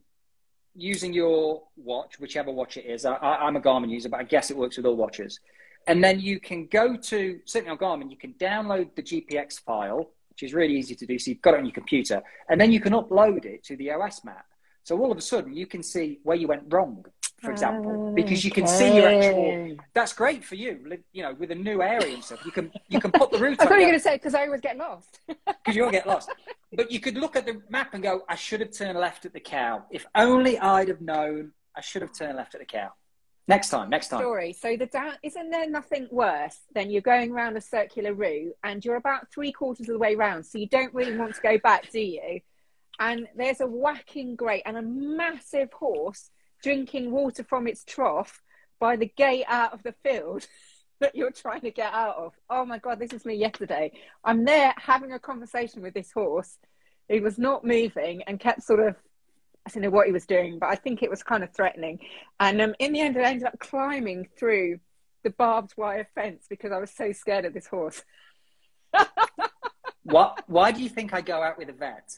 using 0.76 1.14
your 1.14 1.64
watch, 1.76 2.20
whichever 2.20 2.52
watch 2.52 2.78
it 2.78 2.86
is. 2.86 3.06
I, 3.06 3.48
am 3.48 3.56
a 3.56 3.60
Garmin 3.60 3.90
user, 3.90 4.08
but 4.08 4.20
I 4.20 4.24
guess 4.24 4.52
it 4.52 4.56
works 4.56 4.78
with 4.78 4.86
all 4.86 4.96
watches. 4.96 5.40
And 5.88 6.04
then 6.04 6.20
you 6.20 6.40
can 6.40 6.68
go 6.68 6.96
to, 6.96 7.40
certainly 7.46 7.72
on 7.72 7.80
Garmin, 7.80 8.12
you 8.12 8.18
can 8.18 8.36
download 8.36 8.94
the 8.96 9.02
GPX 9.02 9.62
file, 9.62 10.12
which 10.30 10.44
is 10.44 10.54
really 10.54 10.76
easy 10.76 10.94
to 10.94 11.08
do. 11.08 11.18
So 11.18 11.32
you've 11.32 11.42
got 11.42 11.56
it 11.56 11.62
on 11.62 11.66
your 11.66 11.74
computer, 11.74 12.22
and 12.50 12.62
then 12.62 12.72
you 12.72 12.80
can 12.80 12.94
upload 12.94 13.46
it 13.46 13.64
to 13.64 13.78
the 13.78 13.90
OS 13.94 14.24
map. 14.24 14.46
So 14.84 14.96
all 15.00 15.12
of 15.12 15.18
a 15.18 15.22
sudden, 15.22 15.56
you 15.56 15.66
can 15.66 15.82
see 15.82 16.20
where 16.22 16.38
you 16.38 16.48
went 16.48 16.72
wrong 16.72 17.04
for 17.42 17.52
example, 17.52 18.14
because 18.14 18.44
you 18.44 18.52
can 18.52 18.64
okay. 18.64 18.74
see 18.74 18.96
your 18.96 19.08
actual. 19.08 19.78
That's 19.94 20.14
great 20.14 20.44
for 20.44 20.56
you, 20.56 21.00
you 21.12 21.24
know, 21.24 21.34
with 21.34 21.52
a 21.52 21.56
new 21.56 21.82
area 21.82 22.14
and 22.14 22.24
stuff. 22.24 22.46
You 22.46 22.52
can 22.52 22.72
you 22.88 23.00
can 23.00 23.12
put 23.12 23.32
the 23.32 23.38
route. 23.44 23.58
I 23.60 23.66
thought 23.66 23.76
you 23.76 23.86
were 23.86 23.86
going 23.86 23.94
to 23.94 24.00
say 24.00 24.16
because 24.16 24.36
I 24.36 24.46
always 24.46 24.62
get 24.62 24.78
lost. 24.78 25.20
Because 25.46 25.76
you'll 25.76 25.92
get 25.92 26.08
lost, 26.08 26.32
but 26.74 26.90
you 26.90 27.00
could 27.00 27.18
look 27.18 27.36
at 27.36 27.46
the 27.46 27.62
map 27.70 27.94
and 27.94 28.02
go, 28.02 28.24
"I 28.28 28.36
should 28.36 28.62
have 28.62 28.72
turned 28.72 28.98
left 28.98 29.26
at 29.26 29.34
the 29.34 29.40
cow. 29.40 29.84
If 29.92 30.06
only 30.16 30.58
I'd 30.58 30.88
have 30.88 31.02
known, 31.02 31.52
I 31.76 31.82
should 31.82 32.02
have 32.02 32.14
turned 32.14 32.38
left 32.38 32.56
at 32.56 32.62
the 32.62 32.66
cow." 32.66 32.92
Next 33.48 33.70
time, 33.70 33.90
next 33.90 34.10
time. 34.10 34.20
Story. 34.20 34.54
So 34.54 34.78
the 34.78 34.86
down 34.86 35.14
isn't 35.24 35.50
there 35.50 35.70
nothing 35.70 36.08
worse 36.12 36.58
than 36.76 36.92
you're 36.92 37.02
going 37.02 37.32
around 37.32 37.58
a 37.58 37.62
circular 37.62 38.14
route 38.14 38.54
and 38.64 38.84
you're 38.86 38.96
about 38.96 39.32
three 39.34 39.52
quarters 39.52 39.90
of 39.90 39.94
the 39.94 40.00
way 40.00 40.16
round, 40.16 40.46
so 40.46 40.58
you 40.60 40.68
don't 40.68 40.94
really 40.94 41.18
want 41.18 41.34
to 41.36 41.42
go 41.42 41.58
back, 41.58 41.92
do 41.92 42.00
you? 42.00 42.42
And 43.00 43.28
there's 43.36 43.62
a 43.62 43.68
whacking 43.68 44.36
grate 44.36 44.64
and 44.66 44.78
a 44.78 44.82
massive 44.82 45.72
horse 45.74 46.30
drinking 46.62 47.12
water 47.12 47.44
from 47.44 47.68
its 47.68 47.84
trough 47.84 48.42
by 48.80 48.96
the 48.96 49.12
gate 49.18 49.46
out 49.48 49.74
of 49.74 49.84
the 49.84 49.94
field 50.04 50.48
that 51.00 51.16
you're 51.16 51.32
trying 51.32 51.62
to 51.62 51.72
get 51.72 51.94
out 51.94 52.18
of. 52.18 52.34
Oh 52.50 52.66
my 52.66 52.78
God, 52.78 53.00
this 53.00 53.14
is 53.14 53.26
me 53.26 53.36
yesterday. 53.36 53.92
I'm 54.24 54.46
there 54.46 54.74
having 54.78 55.14
a 55.14 55.20
conversation 55.20 55.82
with 55.82 55.94
this 55.94 56.12
horse. 56.12 56.58
He 57.08 57.20
was 57.20 57.38
not 57.38 57.64
moving 57.64 58.24
and 58.24 58.40
kept 58.40 58.64
sort 58.64 58.82
of, 58.82 58.96
I 59.66 59.72
don't 59.72 59.84
know 59.84 59.90
what 59.90 60.08
he 60.08 60.14
was 60.14 60.26
doing, 60.26 60.60
but 60.60 60.70
I 60.70 60.76
think 60.76 61.02
it 61.02 61.10
was 61.10 61.24
kind 61.24 61.44
of 61.44 61.54
threatening. 61.54 62.00
And 62.40 62.62
um, 62.62 62.76
in 62.80 62.94
the 62.94 63.00
end, 63.00 63.18
I 63.18 63.24
ended 63.24 63.48
up 63.48 63.60
climbing 63.60 64.28
through 64.38 64.80
the 65.24 65.30
barbed 65.32 65.74
wire 65.78 66.08
fence 66.16 66.46
because 66.50 66.72
I 66.72 66.80
was 66.80 66.92
so 66.92 67.12
scared 67.12 67.46
of 67.46 67.54
this 67.54 67.68
horse. 67.68 68.04
what? 70.04 70.44
Why 70.48 70.72
do 70.72 70.82
you 70.82 70.90
think 70.90 71.14
I 71.14 71.22
go 71.22 71.42
out 71.42 71.58
with 71.58 71.70
a 71.70 71.74
vet? 71.74 72.10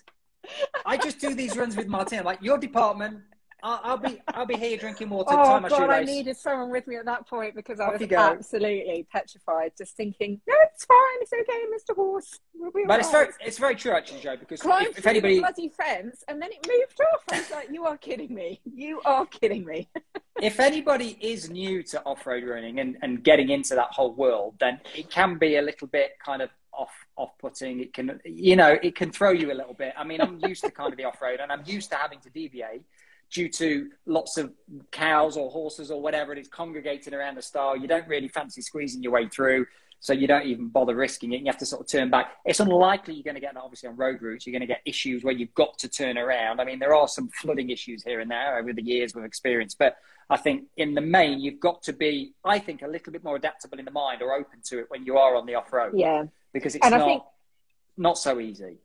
I 0.85 0.97
just 0.97 1.19
do 1.19 1.33
these 1.33 1.55
runs 1.55 1.75
with 1.75 1.87
Martin. 1.87 2.23
like 2.23 2.41
your 2.41 2.57
department, 2.57 3.21
I'll, 3.63 3.79
I'll, 3.83 3.97
be 3.97 4.21
I'll 4.29 4.45
be 4.45 4.55
here 4.55 4.77
drinking 4.77 5.09
water. 5.09 5.29
Oh 5.31 5.59
God, 5.67 5.89
I 5.89 6.03
needed 6.03 6.35
someone 6.37 6.71
with 6.71 6.87
me 6.87 6.95
at 6.95 7.05
that 7.05 7.27
point 7.27 7.55
because 7.55 7.79
I 7.79 7.93
Off 7.93 7.99
was 7.99 8.11
absolutely 8.11 9.05
petrified, 9.11 9.73
just 9.77 9.95
thinking, 9.95 10.41
no, 10.47 10.55
it's 10.71 10.85
fine, 10.85 10.97
it's 11.21 11.31
okay, 11.33 11.65
Mister 11.71 11.93
Horse. 11.93 12.39
We'll 12.55 12.71
but 12.71 12.87
right. 12.87 12.99
it's 12.99 13.11
very 13.11 13.27
it's 13.45 13.57
very 13.57 13.75
true 13.75 13.91
actually, 13.91 14.21
Joe. 14.21 14.35
Because 14.37 14.61
Climbed 14.61 14.87
if, 14.87 14.99
if 14.99 15.07
anybody 15.07 15.35
the 15.35 15.41
bloody 15.41 15.69
fence 15.69 16.23
and 16.27 16.41
then 16.41 16.49
it 16.51 16.67
moved 16.67 16.99
off, 17.13 17.23
I 17.29 17.39
was 17.39 17.51
like, 17.51 17.69
you 17.71 17.85
are 17.85 17.97
kidding 17.97 18.33
me, 18.33 18.61
you 18.65 19.01
are 19.05 19.25
kidding 19.25 19.65
me. 19.65 19.89
if 20.41 20.59
anybody 20.59 21.17
is 21.21 21.49
new 21.49 21.83
to 21.83 22.01
off 22.03 22.25
road 22.25 22.43
running 22.43 22.79
and, 22.79 22.97
and 23.03 23.23
getting 23.23 23.49
into 23.49 23.75
that 23.75 23.89
whole 23.91 24.13
world, 24.13 24.55
then 24.59 24.79
it 24.95 25.09
can 25.09 25.37
be 25.37 25.57
a 25.57 25.61
little 25.61 25.87
bit 25.87 26.11
kind 26.23 26.41
of 26.41 26.49
off 26.73 26.91
off 27.15 27.37
putting. 27.39 27.79
It 27.79 27.93
can 27.93 28.19
you 28.25 28.55
know 28.55 28.75
it 28.81 28.95
can 28.95 29.11
throw 29.11 29.31
you 29.31 29.51
a 29.51 29.53
little 29.53 29.75
bit. 29.75 29.93
I 29.95 30.03
mean, 30.03 30.19
I'm 30.19 30.39
used 30.47 30.63
to 30.63 30.71
kind 30.71 30.91
of 30.91 30.97
the 30.97 31.05
off 31.05 31.21
road, 31.21 31.39
and 31.39 31.51
I'm 31.51 31.63
used 31.65 31.91
to 31.91 31.97
having 31.97 32.19
to 32.21 32.29
deviate 32.31 32.83
due 33.31 33.49
to 33.49 33.89
lots 34.05 34.37
of 34.37 34.51
cows 34.91 35.37
or 35.37 35.49
horses 35.49 35.89
or 35.89 36.01
whatever 36.01 36.33
it 36.33 36.37
is 36.37 36.47
congregating 36.47 37.13
around 37.13 37.35
the 37.35 37.41
stile. 37.41 37.77
You 37.77 37.87
don't 37.87 38.07
really 38.07 38.27
fancy 38.27 38.61
squeezing 38.61 39.01
your 39.01 39.13
way 39.13 39.29
through, 39.29 39.65
so 40.01 40.11
you 40.11 40.27
don't 40.27 40.45
even 40.45 40.67
bother 40.67 40.95
risking 40.95 41.31
it. 41.31 41.39
You 41.39 41.45
have 41.45 41.57
to 41.59 41.65
sort 41.65 41.81
of 41.81 41.87
turn 41.87 42.09
back. 42.09 42.33
It's 42.43 42.59
unlikely 42.59 43.13
you're 43.13 43.23
going 43.23 43.35
to 43.35 43.41
get 43.41 43.53
that, 43.53 43.63
obviously, 43.63 43.87
on 43.87 43.95
road 43.95 44.21
routes. 44.21 44.45
You're 44.45 44.51
going 44.51 44.67
to 44.67 44.67
get 44.67 44.81
issues 44.85 45.23
where 45.23 45.33
you've 45.33 45.53
got 45.53 45.77
to 45.79 45.87
turn 45.87 46.17
around. 46.17 46.59
I 46.59 46.65
mean, 46.65 46.79
there 46.79 46.93
are 46.93 47.07
some 47.07 47.29
flooding 47.29 47.69
issues 47.69 48.03
here 48.03 48.19
and 48.19 48.29
there 48.29 48.57
over 48.57 48.73
the 48.73 48.83
years 48.83 49.15
we've 49.15 49.23
experienced, 49.23 49.77
but 49.79 49.95
I 50.29 50.37
think 50.37 50.65
in 50.75 50.93
the 50.93 51.01
main, 51.01 51.39
you've 51.39 51.59
got 51.59 51.83
to 51.83 51.93
be, 51.93 52.33
I 52.43 52.59
think, 52.59 52.81
a 52.81 52.87
little 52.87 53.13
bit 53.13 53.23
more 53.23 53.37
adaptable 53.37 53.79
in 53.79 53.85
the 53.85 53.91
mind 53.91 54.21
or 54.21 54.33
open 54.33 54.59
to 54.65 54.79
it 54.79 54.85
when 54.89 55.05
you 55.05 55.17
are 55.17 55.35
on 55.35 55.45
the 55.45 55.55
off 55.55 55.71
road. 55.71 55.93
Yeah. 55.95 56.25
Because 56.51 56.75
it's 56.75 56.85
and 56.85 56.95
not, 56.95 57.05
think, 57.05 57.23
not 57.95 58.17
so 58.17 58.39
easy. 58.41 58.79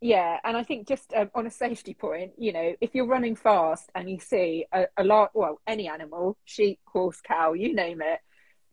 Yeah, 0.00 0.38
and 0.44 0.56
I 0.56 0.62
think 0.62 0.88
just 0.88 1.12
um, 1.14 1.30
on 1.34 1.46
a 1.46 1.50
safety 1.50 1.92
point, 1.92 2.32
you 2.38 2.52
know, 2.52 2.74
if 2.80 2.94
you're 2.94 3.06
running 3.06 3.36
fast 3.36 3.90
and 3.94 4.08
you 4.08 4.18
see 4.18 4.64
a, 4.72 4.86
a 4.96 5.04
lot, 5.04 5.30
well, 5.34 5.60
any 5.66 5.88
animal, 5.88 6.38
sheep, 6.44 6.80
horse, 6.86 7.20
cow, 7.20 7.52
you 7.52 7.74
name 7.74 8.00
it, 8.00 8.20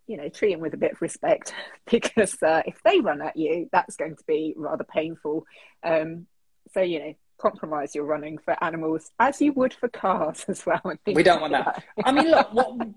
you 0.08 0.16
know, 0.16 0.30
treat 0.30 0.54
them 0.54 0.62
with 0.62 0.74
a 0.74 0.78
bit 0.78 0.94
of 0.94 1.02
respect 1.02 1.54
because 1.92 2.42
uh, 2.42 2.62
if 2.66 2.82
they 2.84 3.02
run 3.02 3.22
at 3.22 3.36
you, 3.36 3.68
that's 3.74 3.98
going 3.98 4.16
to 4.16 4.24
be 4.26 4.54
rather 4.56 4.86
painful. 4.86 5.46
Um, 5.84 6.28
so, 6.74 6.80
you 6.80 7.00
know, 7.00 7.14
compromise 7.38 7.94
your 7.94 8.06
running 8.06 8.38
for 8.38 8.62
animals 8.64 9.12
as 9.20 9.42
you 9.42 9.52
would 9.54 9.74
for 9.74 9.90
cars 9.90 10.46
as 10.48 10.66
well. 10.66 10.82
We 11.06 11.24
don't 11.24 11.42
want 11.42 11.54
that. 11.54 11.84
I 12.06 12.12
mean, 12.14 12.32
look, 12.32 12.54
what, 12.54 12.88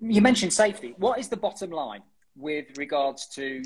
you 0.00 0.22
mentioned 0.22 0.52
safety. 0.52 0.94
What 0.98 1.18
is 1.18 1.28
the 1.28 1.36
bottom 1.36 1.70
line 1.70 2.02
with 2.36 2.78
regards 2.78 3.26
to 3.30 3.62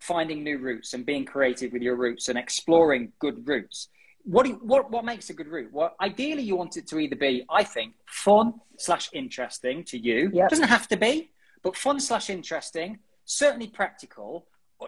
finding 0.00 0.42
new 0.42 0.58
routes 0.58 0.94
and 0.94 1.04
being 1.04 1.24
creative 1.24 1.72
with 1.72 1.82
your 1.82 1.96
routes 1.96 2.28
and 2.28 2.38
exploring 2.38 3.12
good 3.18 3.46
routes. 3.46 3.88
What, 4.24 4.46
you, 4.46 4.54
what 4.62 4.90
what 4.90 5.04
makes 5.04 5.30
a 5.30 5.34
good 5.34 5.48
route? 5.48 5.70
Well, 5.72 5.96
ideally, 6.00 6.42
you 6.42 6.54
want 6.54 6.76
it 6.76 6.86
to 6.88 6.98
either 6.98 7.16
be, 7.16 7.44
I 7.50 7.64
think, 7.64 7.94
fun 8.06 8.54
slash 8.78 9.10
interesting 9.12 9.82
to 9.84 9.98
you. 9.98 10.30
Yep. 10.32 10.46
It 10.46 10.50
doesn't 10.50 10.68
have 10.68 10.86
to 10.88 10.96
be, 10.96 11.30
but 11.62 11.76
fun 11.76 11.98
slash 11.98 12.30
interesting, 12.30 13.00
certainly 13.24 13.66
practical, 13.66 14.46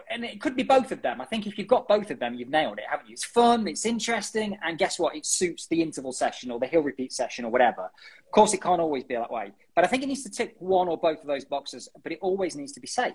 and 0.09 0.23
it 0.23 0.39
could 0.39 0.55
be 0.55 0.63
both 0.63 0.91
of 0.91 1.01
them. 1.01 1.19
I 1.19 1.25
think 1.25 1.47
if 1.47 1.57
you've 1.57 1.67
got 1.67 1.87
both 1.87 2.11
of 2.11 2.19
them, 2.19 2.35
you've 2.35 2.49
nailed 2.49 2.77
it, 2.77 2.85
haven't 2.89 3.07
you? 3.07 3.13
It's 3.13 3.25
fun, 3.25 3.67
it's 3.67 3.85
interesting, 3.85 4.57
and 4.63 4.77
guess 4.77 4.97
what? 4.99 5.15
It 5.15 5.25
suits 5.25 5.67
the 5.67 5.81
interval 5.81 6.13
session 6.13 6.49
or 6.51 6.59
the 6.59 6.67
hill 6.67 6.81
repeat 6.81 7.11
session 7.11 7.43
or 7.43 7.51
whatever. 7.51 7.83
Of 7.83 8.31
course, 8.31 8.53
it 8.53 8.61
can't 8.61 8.81
always 8.81 9.03
be 9.03 9.15
that 9.15 9.31
way, 9.31 9.51
but 9.75 9.83
I 9.83 9.87
think 9.87 10.03
it 10.03 10.07
needs 10.07 10.23
to 10.23 10.29
tick 10.29 10.55
one 10.59 10.87
or 10.87 10.97
both 10.97 11.19
of 11.19 11.27
those 11.27 11.43
boxes. 11.43 11.89
But 12.03 12.13
it 12.13 12.19
always 12.21 12.55
needs 12.55 12.71
to 12.73 12.79
be 12.79 12.87
safe. 12.87 13.13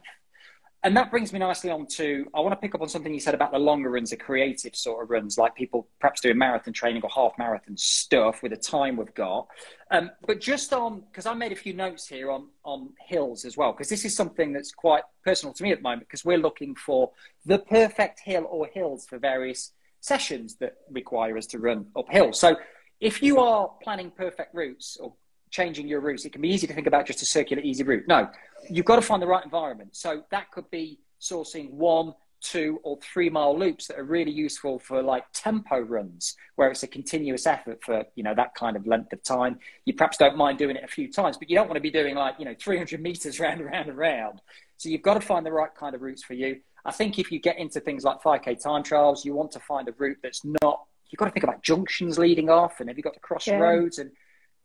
And 0.83 0.97
that 0.97 1.11
brings 1.11 1.31
me 1.31 1.39
nicely 1.39 1.71
on 1.71 1.87
to 1.89 2.27
I 2.35 2.41
want 2.41 2.53
to 2.53 2.57
pick 2.57 2.75
up 2.75 2.81
on 2.81 2.89
something 2.89 3.13
you 3.13 3.21
said 3.21 3.35
about 3.35 3.53
the 3.53 3.59
longer 3.59 3.91
runs, 3.91 4.11
the 4.11 4.17
creative 4.17 4.75
sort 4.75 5.03
of 5.03 5.11
runs, 5.11 5.37
like 5.37 5.55
people 5.55 5.89
perhaps 6.01 6.23
doing 6.23 6.39
marathon 6.39 6.73
training 6.73 7.03
or 7.03 7.11
half 7.11 7.33
marathon 7.39 7.77
stuff 7.77 8.43
with 8.43 8.53
the 8.53 8.57
time 8.57 8.97
we've 8.97 9.15
got. 9.15 9.47
Um, 9.91 10.11
but 10.27 10.41
just 10.41 10.73
on, 10.73 11.03
because 11.11 11.27
I 11.27 11.35
made 11.35 11.53
a 11.53 11.57
few 11.57 11.75
notes 11.75 12.07
here 12.07 12.31
on, 12.31 12.49
on 12.65 12.91
hills 13.07 13.45
as 13.45 13.59
well, 13.59 13.73
because 13.73 13.91
this 13.91 14.07
is 14.07 14.17
something 14.17 14.55
that's 14.55 14.73
quite 14.73 15.03
personal 15.23 15.53
to 15.53 15.63
me 15.63 15.71
at 15.73 15.79
the 15.79 15.83
moment, 15.83 16.09
because 16.09 16.25
we're 16.25 16.39
looking 16.39 16.75
for 16.75 17.11
the 17.45 17.59
perfect 17.59 18.21
hill 18.21 18.47
or 18.49 18.67
hills 18.67 19.07
for 19.07 19.19
various 19.19 19.73
sessions 20.01 20.57
that 20.57 20.77
require 20.91 21.37
us 21.37 21.47
to 21.49 21.59
run 21.59 21.89
uphill. 21.95 22.33
So 22.33 22.57
if 23.01 23.23
you 23.23 23.39
are 23.41 23.71
planning 23.83 24.11
perfect 24.11 24.55
routes 24.55 24.97
or 24.99 25.13
changing 25.51 25.89
your 25.89 26.01
routes, 26.01 26.25
it 26.25 26.33
can 26.33 26.41
be 26.41 26.49
easy 26.49 26.67
to 26.67 26.73
think 26.73 26.87
about 26.87 27.07
just 27.07 27.23
a 27.23 27.27
circular, 27.27 27.63
easy 27.63 27.83
route. 27.83 28.05
No, 28.07 28.29
you've 28.69 28.87
got 28.87 28.97
to 28.97 29.03
find 29.03 29.21
the 29.21 29.27
right 29.27 29.45
environment. 29.45 29.97
So 29.97 30.25
that 30.31 30.51
could 30.51 30.71
be 30.71 30.99
sourcing 31.21 31.71
one, 31.71 32.15
two, 32.41 32.81
or 32.83 32.99
three 33.03 33.29
mile 33.29 33.59
loops 33.59 33.87
that 33.89 33.99
are 33.99 34.05
really 34.05 34.31
useful 34.31 34.79
for 34.79 35.03
like 35.03 35.25
tempo 35.33 35.81
runs, 35.81 36.37
where 36.57 36.71
it's 36.71 36.83
a 36.83 36.87
continuous 36.87 37.47
effort 37.47 37.83
for 37.83 38.05
you 38.15 38.23
know 38.23 38.35
that 38.35 38.55
kind 38.55 38.77
of 38.77 38.87
length 38.87 39.13
of 39.13 39.23
time. 39.23 39.59
You 39.85 39.95
perhaps 39.95 40.17
don't 40.17 40.37
mind 40.37 40.59
doing 40.59 40.77
it 40.77 40.85
a 40.85 40.89
few 40.89 41.11
times, 41.11 41.37
but 41.37 41.51
you 41.51 41.57
don't 41.57 41.67
want 41.67 41.77
to 41.77 41.83
be 41.83 41.91
doing 41.91 42.15
like 42.15 42.37
you 42.39 42.45
know 42.45 42.55
300 42.59 43.01
meters 43.01 43.41
round 43.41 43.61
and 43.61 43.71
round 43.71 43.89
and 43.89 43.99
round. 43.99 44.41
So 44.77 44.89
you've 44.89 45.03
got 45.03 45.15
to 45.15 45.21
find 45.21 45.45
the 45.45 45.53
right 45.53 45.75
kind 45.75 45.95
of 45.95 46.01
routes 46.01 46.23
for 46.23 46.35
you. 46.35 46.61
I 46.85 46.93
think 46.93 47.19
if 47.19 47.31
you 47.31 47.39
get 47.39 47.59
into 47.59 47.81
things 47.81 48.05
like 48.05 48.23
5k 48.23 48.63
time 48.63 48.83
trials, 48.83 49.25
you 49.25 49.35
want 49.35 49.51
to 49.53 49.61
find 49.61 49.89
a 49.89 49.93
route 49.93 50.19
that's 50.23 50.43
not. 50.63 50.85
You've 51.11 51.19
got 51.19 51.27
to 51.27 51.33
think 51.33 51.45
about 51.45 51.63
junctions 51.63 52.19
leading 52.19 52.49
off, 52.49 52.81
and 52.81 52.89
have 52.89 52.97
you 52.97 53.03
got 53.03 53.15
to 53.15 53.21
cross 53.21 53.47
yeah. 53.47 53.59
roads 53.59 53.99
and 53.99 54.11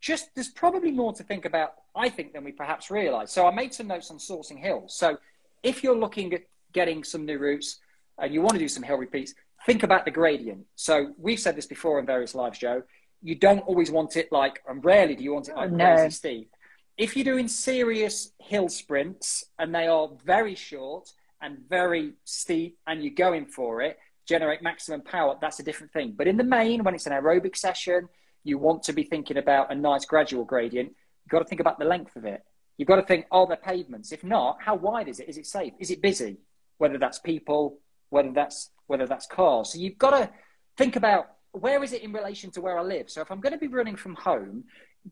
just 0.00 0.34
there's 0.34 0.48
probably 0.48 0.90
more 0.90 1.12
to 1.14 1.22
think 1.22 1.44
about, 1.44 1.74
I 1.94 2.08
think, 2.08 2.32
than 2.32 2.44
we 2.44 2.52
perhaps 2.52 2.90
realize. 2.90 3.32
So 3.32 3.46
I 3.46 3.54
made 3.54 3.74
some 3.74 3.86
notes 3.86 4.10
on 4.10 4.18
sourcing 4.18 4.58
hills. 4.58 4.94
So 4.94 5.18
if 5.62 5.82
you're 5.82 5.96
looking 5.96 6.32
at 6.34 6.42
getting 6.72 7.04
some 7.04 7.24
new 7.24 7.38
routes 7.38 7.78
and 8.18 8.32
you 8.32 8.40
want 8.40 8.52
to 8.52 8.58
do 8.58 8.68
some 8.68 8.82
hill 8.82 8.96
repeats, 8.96 9.34
think 9.64 9.82
about 9.82 10.04
the 10.04 10.10
gradient. 10.10 10.64
So 10.76 11.12
we've 11.18 11.40
said 11.40 11.56
this 11.56 11.66
before 11.66 11.98
in 11.98 12.06
various 12.06 12.34
lives, 12.34 12.58
Joe. 12.58 12.82
You 13.22 13.34
don't 13.34 13.60
always 13.60 13.90
want 13.90 14.16
it 14.16 14.30
like, 14.30 14.62
and 14.68 14.84
rarely 14.84 15.16
do 15.16 15.24
you 15.24 15.32
want 15.32 15.48
it 15.48 15.56
like 15.56 15.72
no. 15.72 15.94
crazy 15.94 16.10
steep. 16.10 16.50
If 16.96 17.16
you're 17.16 17.24
doing 17.24 17.48
serious 17.48 18.32
hill 18.38 18.68
sprints 18.68 19.44
and 19.58 19.74
they 19.74 19.86
are 19.86 20.08
very 20.24 20.54
short 20.54 21.10
and 21.42 21.58
very 21.68 22.12
steep 22.24 22.78
and 22.86 23.02
you're 23.02 23.14
going 23.14 23.46
for 23.46 23.82
it, 23.82 23.98
generate 24.26 24.62
maximum 24.62 25.02
power, 25.02 25.36
that's 25.40 25.60
a 25.60 25.62
different 25.62 25.92
thing. 25.92 26.14
But 26.16 26.26
in 26.26 26.36
the 26.36 26.44
main, 26.44 26.84
when 26.84 26.94
it's 26.94 27.06
an 27.06 27.12
aerobic 27.12 27.56
session, 27.56 28.08
you 28.46 28.58
want 28.58 28.82
to 28.84 28.92
be 28.92 29.02
thinking 29.02 29.36
about 29.36 29.72
a 29.72 29.74
nice 29.74 30.04
gradual 30.04 30.44
gradient, 30.44 30.88
you've 30.88 31.30
got 31.30 31.40
to 31.40 31.44
think 31.44 31.60
about 31.60 31.78
the 31.78 31.84
length 31.84 32.16
of 32.16 32.24
it. 32.24 32.42
You've 32.78 32.88
got 32.88 32.96
to 32.96 33.02
think, 33.02 33.26
are 33.30 33.46
there 33.46 33.56
pavements? 33.56 34.12
If 34.12 34.22
not, 34.22 34.58
how 34.60 34.74
wide 34.76 35.08
is 35.08 35.18
it? 35.18 35.28
Is 35.28 35.38
it 35.38 35.46
safe? 35.46 35.72
Is 35.78 35.90
it 35.90 36.02
busy? 36.02 36.36
Whether 36.78 36.98
that's 36.98 37.18
people, 37.18 37.78
whether 38.10 38.32
that's 38.32 38.70
whether 38.86 39.06
that's 39.06 39.26
cars. 39.26 39.72
So 39.72 39.78
you've 39.78 39.98
got 39.98 40.10
to 40.10 40.30
think 40.76 40.94
about 40.94 41.26
where 41.52 41.82
is 41.82 41.92
it 41.92 42.02
in 42.02 42.12
relation 42.12 42.50
to 42.52 42.60
where 42.60 42.78
I 42.78 42.82
live. 42.82 43.10
So 43.10 43.20
if 43.20 43.30
I'm 43.30 43.40
going 43.40 43.54
to 43.54 43.58
be 43.58 43.66
running 43.66 43.96
from 43.96 44.14
home, 44.14 44.64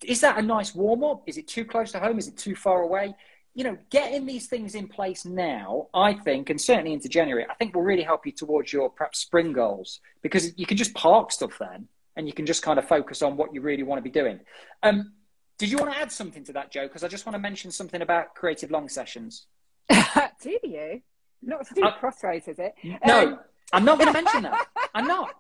is 0.05 0.21
that 0.21 0.39
a 0.39 0.43
nice 0.43 0.75
warm 0.75 1.03
up? 1.03 1.23
Is 1.27 1.39
it 1.39 1.49
too 1.49 1.65
close 1.65 1.91
to 1.93 1.99
home? 1.99 2.19
Is 2.19 2.29
it 2.29 2.37
too 2.37 2.55
far 2.55 2.83
away? 2.83 3.15
You 3.55 3.65
know, 3.65 3.79
getting 3.91 4.27
these 4.27 4.47
things 4.47 4.75
in 4.75 4.89
place 4.89 5.25
now, 5.25 5.89
I 5.95 6.15
think, 6.15 6.51
and 6.51 6.61
certainly 6.61 6.93
into 6.93 7.09
January, 7.09 7.47
I 7.49 7.55
think 7.55 7.75
will 7.75 7.83
really 7.83 8.03
help 8.03 8.27
you 8.27 8.33
towards 8.33 8.73
your 8.73 8.91
perhaps 8.91 9.21
spring 9.21 9.53
goals 9.53 10.01
because 10.23 10.57
you 10.59 10.67
can 10.67 10.77
just 10.77 10.93
park 10.95 11.33
stuff 11.33 11.59
then 11.59 11.89
and 12.17 12.27
you 12.27 12.33
can 12.33 12.47
just 12.47 12.63
kind 12.63 12.79
of 12.79 12.87
focus 12.87 13.23
on 13.23 13.37
what 13.37 13.55
you 13.55 13.61
really 13.61 13.83
want 13.83 13.99
to 13.99 14.03
be 14.03 14.11
doing. 14.11 14.41
Um, 14.83 15.13
did 15.59 15.71
you 15.71 15.79
want 15.79 15.93
to 15.93 15.99
add 15.99 16.11
something 16.11 16.45
to 16.45 16.53
that, 16.55 16.71
Joe? 16.73 16.87
Because 16.87 17.05
I 17.05 17.09
just 17.09 17.27
want 17.27 17.35
to 17.35 17.41
mention 17.41 17.71
something 17.71 18.03
about 18.03 18.35
creative 18.35 18.71
long 18.71 18.89
sessions. 18.89 19.47
do 19.91 20.59
you? 20.63 21.01
Not 21.43 21.67
to 21.69 21.75
do 21.75 21.85
uh, 21.85 21.97
crossroads, 21.99 22.49
is 22.49 22.59
it? 22.59 22.75
No, 23.07 23.27
um, 23.27 23.39
I'm 23.73 23.85
not 23.85 23.99
going 23.99 24.13
to 24.13 24.23
mention 24.23 24.43
that. 24.45 24.67
I'm 24.95 25.07
not. 25.07 25.31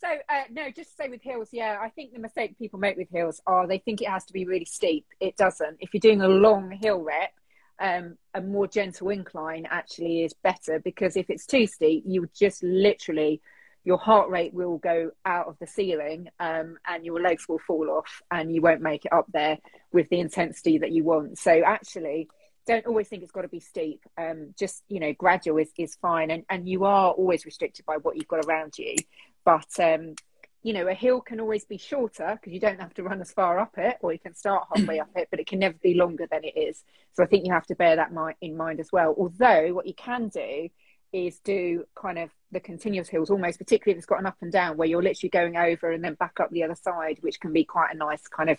So 0.00 0.08
uh, 0.08 0.42
no, 0.50 0.70
just 0.70 0.90
to 0.90 0.96
say 0.96 1.08
with 1.08 1.22
hills, 1.22 1.48
yeah, 1.52 1.78
I 1.80 1.88
think 1.88 2.12
the 2.12 2.18
mistake 2.18 2.58
people 2.58 2.78
make 2.78 2.96
with 2.96 3.10
hills 3.10 3.40
are 3.46 3.66
they 3.66 3.78
think 3.78 4.02
it 4.02 4.08
has 4.08 4.26
to 4.26 4.32
be 4.32 4.44
really 4.44 4.66
steep. 4.66 5.06
It 5.20 5.36
doesn't. 5.36 5.78
If 5.80 5.94
you're 5.94 6.00
doing 6.00 6.20
a 6.20 6.28
long 6.28 6.70
hill 6.70 7.00
rep, 7.00 7.32
um, 7.78 8.16
a 8.34 8.40
more 8.40 8.66
gentle 8.66 9.10
incline 9.10 9.66
actually 9.68 10.24
is 10.24 10.34
better 10.34 10.78
because 10.80 11.16
if 11.16 11.30
it's 11.30 11.46
too 11.46 11.66
steep, 11.66 12.04
you 12.06 12.28
just 12.34 12.62
literally 12.62 13.40
your 13.86 13.98
heart 13.98 14.28
rate 14.28 14.52
will 14.52 14.78
go 14.78 15.12
out 15.24 15.46
of 15.46 15.56
the 15.60 15.66
ceiling 15.66 16.28
um, 16.40 16.76
and 16.88 17.06
your 17.06 17.20
legs 17.20 17.48
will 17.48 17.60
fall 17.60 17.88
off 17.88 18.20
and 18.32 18.52
you 18.52 18.60
won't 18.60 18.82
make 18.82 19.04
it 19.04 19.12
up 19.12 19.26
there 19.32 19.58
with 19.92 20.08
the 20.08 20.18
intensity 20.18 20.78
that 20.78 20.90
you 20.90 21.04
want. 21.04 21.38
So 21.38 21.62
actually, 21.64 22.28
don't 22.66 22.84
always 22.84 23.06
think 23.06 23.22
it's 23.22 23.30
got 23.30 23.42
to 23.42 23.48
be 23.48 23.60
steep. 23.60 24.02
Um, 24.18 24.54
just 24.58 24.82
you 24.88 24.98
know, 24.98 25.12
gradual 25.12 25.58
is, 25.58 25.70
is 25.78 25.94
fine, 26.02 26.32
and 26.32 26.42
and 26.50 26.68
you 26.68 26.84
are 26.84 27.12
always 27.12 27.44
restricted 27.44 27.86
by 27.86 27.98
what 27.98 28.16
you've 28.16 28.26
got 28.26 28.44
around 28.44 28.76
you. 28.76 28.96
But 29.44 29.68
um, 29.78 30.16
you 30.64 30.72
know, 30.72 30.88
a 30.88 30.94
hill 30.94 31.20
can 31.20 31.38
always 31.38 31.64
be 31.64 31.78
shorter 31.78 32.32
because 32.32 32.52
you 32.52 32.58
don't 32.58 32.80
have 32.80 32.92
to 32.94 33.04
run 33.04 33.20
as 33.20 33.30
far 33.30 33.60
up 33.60 33.78
it, 33.78 33.98
or 34.00 34.12
you 34.12 34.18
can 34.18 34.34
start 34.34 34.66
halfway 34.74 34.98
up 34.98 35.10
it, 35.14 35.28
but 35.30 35.38
it 35.38 35.46
can 35.46 35.60
never 35.60 35.76
be 35.80 35.94
longer 35.94 36.26
than 36.28 36.42
it 36.42 36.58
is. 36.58 36.82
So 37.12 37.22
I 37.22 37.26
think 37.26 37.46
you 37.46 37.52
have 37.52 37.66
to 37.66 37.76
bear 37.76 37.94
that 37.94 38.10
in 38.40 38.56
mind 38.56 38.80
as 38.80 38.90
well. 38.92 39.14
Although 39.16 39.74
what 39.74 39.86
you 39.86 39.94
can 39.94 40.26
do 40.26 40.68
is 41.16 41.38
do 41.38 41.84
kind 41.94 42.18
of 42.18 42.30
the 42.52 42.60
continuous 42.60 43.08
hills 43.08 43.30
almost, 43.30 43.58
particularly 43.58 43.96
if 43.96 43.98
it's 43.98 44.06
got 44.06 44.20
an 44.20 44.26
up 44.26 44.36
and 44.40 44.52
down 44.52 44.76
where 44.76 44.88
you're 44.88 45.02
literally 45.02 45.30
going 45.30 45.56
over 45.56 45.90
and 45.90 46.04
then 46.04 46.14
back 46.14 46.38
up 46.40 46.50
the 46.50 46.62
other 46.62 46.74
side, 46.74 47.18
which 47.20 47.40
can 47.40 47.52
be 47.52 47.64
quite 47.64 47.94
a 47.94 47.96
nice 47.96 48.26
kind 48.28 48.50
of 48.50 48.58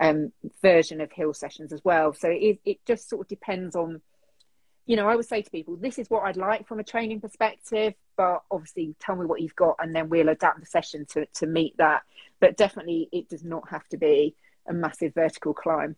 um, 0.00 0.32
version 0.62 1.00
of 1.00 1.12
hill 1.12 1.34
sessions 1.34 1.72
as 1.72 1.84
well. 1.84 2.12
So 2.12 2.28
it, 2.28 2.58
it 2.64 2.78
just 2.86 3.08
sort 3.08 3.22
of 3.22 3.28
depends 3.28 3.76
on 3.76 4.00
you 4.86 4.96
know, 4.96 5.08
I 5.08 5.14
would 5.14 5.28
say 5.28 5.40
to 5.40 5.50
people, 5.50 5.76
this 5.76 6.00
is 6.00 6.10
what 6.10 6.24
I'd 6.24 6.36
like 6.36 6.66
from 6.66 6.80
a 6.80 6.84
training 6.84 7.20
perspective, 7.20 7.94
but 8.16 8.42
obviously 8.50 8.96
tell 8.98 9.14
me 9.14 9.24
what 9.24 9.40
you've 9.40 9.54
got 9.54 9.76
and 9.78 9.94
then 9.94 10.08
we'll 10.08 10.28
adapt 10.28 10.58
the 10.58 10.66
session 10.66 11.06
to, 11.10 11.26
to 11.34 11.46
meet 11.46 11.76
that. 11.76 12.02
But 12.40 12.56
definitely 12.56 13.08
it 13.12 13.28
does 13.28 13.44
not 13.44 13.68
have 13.68 13.86
to 13.90 13.96
be 13.96 14.34
a 14.66 14.72
massive 14.72 15.14
vertical 15.14 15.54
climb. 15.54 15.94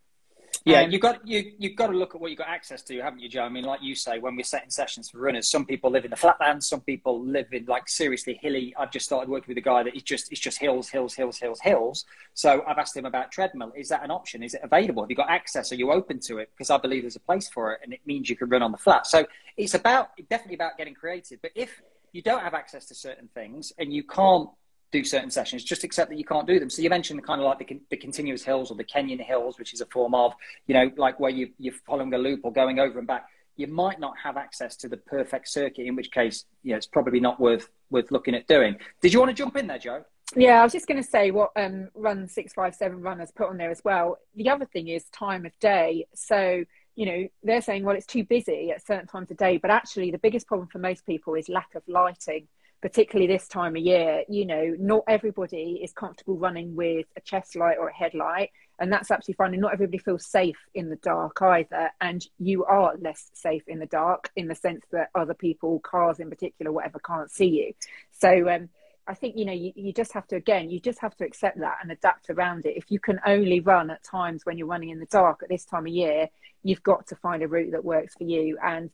Yeah, 0.64 0.82
um, 0.82 0.90
you've 0.90 1.00
got 1.00 1.26
you 1.26 1.52
you've 1.58 1.76
got 1.76 1.88
to 1.88 1.96
look 1.96 2.14
at 2.14 2.20
what 2.20 2.30
you've 2.30 2.38
got 2.38 2.48
access 2.48 2.82
to, 2.82 3.00
haven't 3.00 3.20
you, 3.20 3.28
Joe? 3.28 3.42
I 3.42 3.48
mean, 3.48 3.64
like 3.64 3.82
you 3.82 3.94
say, 3.94 4.18
when 4.18 4.36
we're 4.36 4.44
setting 4.44 4.70
sessions 4.70 5.10
for 5.10 5.18
runners, 5.18 5.50
some 5.50 5.66
people 5.66 5.90
live 5.90 6.04
in 6.04 6.10
the 6.10 6.16
flatlands, 6.16 6.68
some 6.68 6.80
people 6.80 7.20
live 7.24 7.46
in 7.52 7.64
like 7.66 7.88
seriously 7.88 8.38
hilly. 8.40 8.74
I've 8.78 8.92
just 8.92 9.06
started 9.06 9.28
working 9.28 9.48
with 9.48 9.58
a 9.58 9.62
guy 9.62 9.82
that 9.82 9.94
it's 9.94 10.04
just 10.04 10.30
it's 10.30 10.40
just 10.40 10.58
hills, 10.58 10.88
hills, 10.88 11.14
hills, 11.14 11.38
hills, 11.38 11.60
hills. 11.60 12.04
So 12.34 12.62
I've 12.66 12.78
asked 12.78 12.96
him 12.96 13.06
about 13.06 13.32
treadmill. 13.32 13.72
Is 13.76 13.88
that 13.88 14.04
an 14.04 14.10
option? 14.10 14.42
Is 14.42 14.54
it 14.54 14.60
available? 14.62 15.02
Have 15.02 15.10
you 15.10 15.16
got 15.16 15.30
access? 15.30 15.72
Are 15.72 15.76
you 15.76 15.90
open 15.90 16.20
to 16.20 16.38
it? 16.38 16.50
Because 16.56 16.70
I 16.70 16.78
believe 16.78 17.02
there's 17.02 17.16
a 17.16 17.20
place 17.20 17.48
for 17.48 17.72
it, 17.72 17.80
and 17.82 17.92
it 17.92 18.00
means 18.06 18.30
you 18.30 18.36
can 18.36 18.48
run 18.48 18.62
on 18.62 18.72
the 18.72 18.78
flat. 18.78 19.06
So 19.06 19.26
it's 19.56 19.74
about 19.74 20.10
definitely 20.30 20.54
about 20.56 20.78
getting 20.78 20.94
creative. 20.94 21.42
But 21.42 21.52
if 21.54 21.82
you 22.12 22.22
don't 22.22 22.42
have 22.42 22.54
access 22.54 22.86
to 22.86 22.94
certain 22.94 23.28
things 23.34 23.72
and 23.78 23.92
you 23.92 24.04
can't 24.04 24.50
do 24.92 25.02
certain 25.02 25.30
sessions, 25.30 25.64
just 25.64 25.82
accept 25.82 26.10
that 26.10 26.18
you 26.18 26.24
can't 26.24 26.46
do 26.46 26.60
them. 26.60 26.70
So 26.70 26.82
you 26.82 26.90
mentioned 26.90 27.18
the 27.18 27.22
kind 27.22 27.40
of 27.40 27.46
like 27.46 27.58
the, 27.58 27.80
the 27.90 27.96
continuous 27.96 28.44
hills 28.44 28.70
or 28.70 28.76
the 28.76 28.84
Kenyan 28.84 29.20
hills, 29.20 29.58
which 29.58 29.72
is 29.72 29.80
a 29.80 29.86
form 29.86 30.14
of, 30.14 30.34
you 30.66 30.74
know, 30.74 30.90
like 30.96 31.18
where 31.18 31.30
you, 31.30 31.50
you're 31.58 31.74
following 31.86 32.12
a 32.14 32.18
loop 32.18 32.40
or 32.44 32.52
going 32.52 32.78
over 32.78 32.98
and 32.98 33.08
back. 33.08 33.26
You 33.56 33.66
might 33.66 33.98
not 33.98 34.14
have 34.22 34.36
access 34.36 34.76
to 34.76 34.88
the 34.88 34.96
perfect 34.96 35.48
circuit, 35.48 35.86
in 35.86 35.96
which 35.96 36.10
case, 36.10 36.44
you 36.62 36.70
know, 36.72 36.76
it's 36.76 36.86
probably 36.86 37.20
not 37.20 37.40
worth 37.40 37.68
worth 37.90 38.10
looking 38.10 38.34
at 38.34 38.46
doing. 38.46 38.76
Did 39.00 39.12
you 39.12 39.18
want 39.18 39.30
to 39.30 39.34
jump 39.34 39.56
in 39.56 39.66
there, 39.66 39.78
Joe? 39.78 40.04
Yeah, 40.34 40.60
I 40.60 40.62
was 40.62 40.72
just 40.72 40.86
going 40.86 41.02
to 41.02 41.06
say 41.08 41.30
what 41.30 41.50
um, 41.56 41.88
Run 41.94 42.26
Six 42.28 42.54
Five 42.54 42.74
Seven 42.74 43.02
runners 43.02 43.30
put 43.34 43.48
on 43.48 43.58
there 43.58 43.70
as 43.70 43.82
well. 43.84 44.18
The 44.34 44.48
other 44.48 44.64
thing 44.64 44.88
is 44.88 45.04
time 45.10 45.44
of 45.44 45.58
day. 45.58 46.06
So 46.14 46.64
you 46.94 47.06
know 47.06 47.28
they're 47.42 47.60
saying, 47.60 47.84
well, 47.84 47.96
it's 47.96 48.06
too 48.06 48.24
busy 48.24 48.70
at 48.70 48.86
certain 48.86 49.06
times 49.06 49.30
of 49.30 49.36
day, 49.36 49.58
but 49.58 49.70
actually 49.70 50.10
the 50.10 50.18
biggest 50.18 50.46
problem 50.46 50.68
for 50.68 50.78
most 50.78 51.04
people 51.04 51.34
is 51.34 51.48
lack 51.48 51.74
of 51.74 51.82
lighting 51.86 52.48
particularly 52.82 53.32
this 53.32 53.46
time 53.46 53.76
of 53.76 53.82
year, 53.82 54.24
you 54.28 54.44
know, 54.44 54.74
not 54.78 55.04
everybody 55.08 55.80
is 55.82 55.92
comfortable 55.92 56.36
running 56.36 56.74
with 56.74 57.06
a 57.16 57.20
chest 57.20 57.54
light 57.54 57.78
or 57.78 57.88
a 57.88 57.94
headlight, 57.94 58.50
and 58.80 58.92
that's 58.92 59.10
absolutely 59.10 59.34
fine. 59.34 59.52
And 59.52 59.62
not 59.62 59.72
everybody 59.72 59.98
feels 59.98 60.26
safe 60.26 60.58
in 60.74 60.90
the 60.90 60.96
dark 60.96 61.40
either. 61.40 61.90
And 62.00 62.26
you 62.40 62.64
are 62.64 62.94
less 63.00 63.30
safe 63.34 63.62
in 63.68 63.78
the 63.78 63.86
dark 63.86 64.30
in 64.34 64.48
the 64.48 64.56
sense 64.56 64.84
that 64.90 65.10
other 65.14 65.34
people, 65.34 65.78
cars 65.78 66.18
in 66.18 66.28
particular, 66.28 66.72
whatever, 66.72 66.98
can't 66.98 67.30
see 67.30 67.46
you. 67.46 67.72
So 68.10 68.48
um, 68.48 68.68
I 69.06 69.14
think 69.14 69.36
you 69.36 69.44
know 69.44 69.52
you, 69.52 69.72
you 69.76 69.92
just 69.92 70.12
have 70.12 70.26
to 70.28 70.36
again, 70.36 70.68
you 70.68 70.80
just 70.80 71.00
have 71.00 71.16
to 71.18 71.24
accept 71.24 71.60
that 71.60 71.78
and 71.82 71.92
adapt 71.92 72.30
around 72.30 72.66
it. 72.66 72.76
If 72.76 72.90
you 72.90 72.98
can 72.98 73.20
only 73.24 73.60
run 73.60 73.90
at 73.90 74.02
times 74.02 74.44
when 74.44 74.58
you're 74.58 74.66
running 74.66 74.90
in 74.90 74.98
the 74.98 75.06
dark 75.06 75.44
at 75.44 75.48
this 75.48 75.64
time 75.64 75.86
of 75.86 75.92
year, 75.92 76.28
you've 76.64 76.82
got 76.82 77.06
to 77.08 77.16
find 77.16 77.44
a 77.44 77.48
route 77.48 77.70
that 77.72 77.84
works 77.84 78.14
for 78.16 78.24
you 78.24 78.58
and 78.60 78.90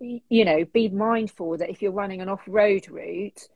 you 0.00 0.44
know, 0.44 0.64
be 0.64 0.88
mindful 0.88 1.56
that 1.58 1.70
if 1.70 1.82
you're 1.82 1.92
running 1.92 2.20
an 2.20 2.28
off-road 2.28 2.88
route, 2.88 3.48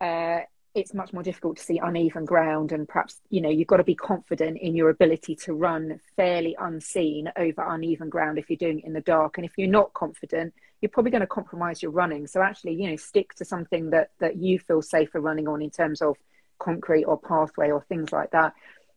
uh, 0.00 0.40
it's 0.74 0.92
much 0.92 1.14
more 1.14 1.22
difficult 1.22 1.56
to 1.56 1.62
see 1.62 1.78
uneven 1.78 2.26
ground, 2.26 2.70
and 2.70 2.86
perhaps 2.86 3.18
you 3.30 3.40
know 3.40 3.48
you've 3.48 3.66
got 3.66 3.78
to 3.78 3.84
be 3.84 3.94
confident 3.94 4.58
in 4.58 4.76
your 4.76 4.90
ability 4.90 5.34
to 5.34 5.54
run 5.54 5.98
fairly 6.16 6.54
unseen 6.60 7.32
over 7.36 7.64
uneven 7.66 8.10
ground 8.10 8.38
if 8.38 8.50
you're 8.50 8.58
doing 8.58 8.80
it 8.80 8.84
in 8.84 8.92
the 8.92 9.00
dark. 9.00 9.38
And 9.38 9.46
if 9.46 9.52
you're 9.56 9.68
not 9.68 9.94
confident, 9.94 10.52
you're 10.80 10.90
probably 10.90 11.10
going 11.10 11.22
to 11.22 11.26
compromise 11.26 11.82
your 11.82 11.92
running. 11.92 12.26
So 12.26 12.42
actually, 12.42 12.74
you 12.74 12.90
know, 12.90 12.96
stick 12.96 13.34
to 13.36 13.44
something 13.46 13.90
that 13.90 14.10
that 14.20 14.36
you 14.36 14.58
feel 14.58 14.82
safer 14.82 15.18
running 15.18 15.48
on 15.48 15.62
in 15.62 15.70
terms 15.70 16.02
of 16.02 16.16
concrete 16.58 17.04
or 17.04 17.18
pathway 17.18 17.70
or 17.70 17.82
things 17.88 18.12
like 18.12 18.32
that. 18.32 18.52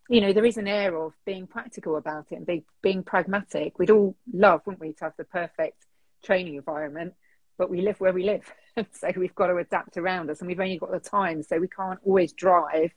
You 0.10 0.20
know, 0.20 0.34
there 0.34 0.46
is 0.46 0.58
an 0.58 0.68
air 0.68 0.98
of 0.98 1.14
being 1.26 1.48
practical 1.48 1.96
about 1.96 2.26
it 2.32 2.36
and 2.36 2.46
being 2.46 2.66
being 2.82 3.04
pragmatic. 3.04 3.80
We'd 3.80 3.90
all 3.90 4.18
love, 4.34 4.64
wouldn't 4.66 4.82
we, 4.82 4.92
to 4.94 5.06
have 5.06 5.14
the 5.18 5.24
perfect 5.24 5.86
training 6.23 6.55
environment, 6.55 7.13
but 7.58 7.69
we 7.69 7.82
live 7.82 7.99
where 7.99 8.13
we 8.13 8.23
live. 8.23 8.51
so 8.91 9.12
we've 9.15 9.36
got 9.36 9.47
to 9.47 9.58
adapt 9.58 9.97
around 9.97 10.29
us 10.29 10.39
and 10.39 10.47
we've 10.47 10.60
only 10.60 10.77
got 10.77 10.91
the 10.91 10.99
time. 10.99 11.43
So 11.43 11.58
we 11.58 11.67
can't 11.67 11.99
always 12.05 12.34
drive 12.34 12.91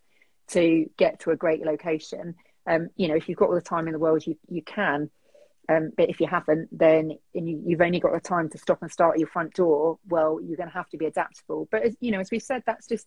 to 0.49 0.89
get 0.97 1.21
to 1.21 1.31
a 1.31 1.37
great 1.37 1.65
location. 1.65 2.35
Um, 2.67 2.91
you 2.97 3.09
know, 3.09 3.17
if 3.17 3.29
you've 3.29 3.39
got 3.39 3.49
all 3.49 3.55
the 3.55 3.61
time 3.61 3.87
in 3.87 3.93
the 3.93 3.99
world, 3.99 4.27
you, 4.27 4.37
you 4.49 4.63
can. 4.63 5.11
Um, 5.69 5.91
but 5.97 6.11
if 6.11 6.21
you 6.21 6.27
haven't, 6.27 6.69
then 6.77 7.13
you, 7.33 7.63
you've 7.65 7.81
only 7.81 8.01
got 8.01 8.13
the 8.13 8.21
time 8.21 8.49
to 8.51 8.59
stop 8.59 8.83
and 8.83 8.91
start 8.91 9.15
at 9.15 9.21
your 9.21 9.29
front 9.29 9.55
door. 9.55 9.99
Well, 10.09 10.39
you're 10.43 10.57
going 10.57 10.69
to 10.69 10.75
have 10.75 10.89
to 10.91 10.97
be 10.97 11.07
adaptable. 11.07 11.69
But 11.71 11.83
as, 11.83 11.97
you 12.01 12.11
know, 12.11 12.21
as 12.21 12.31
we've 12.31 12.43
said, 12.43 12.63
that's 12.67 12.87
just 12.87 13.07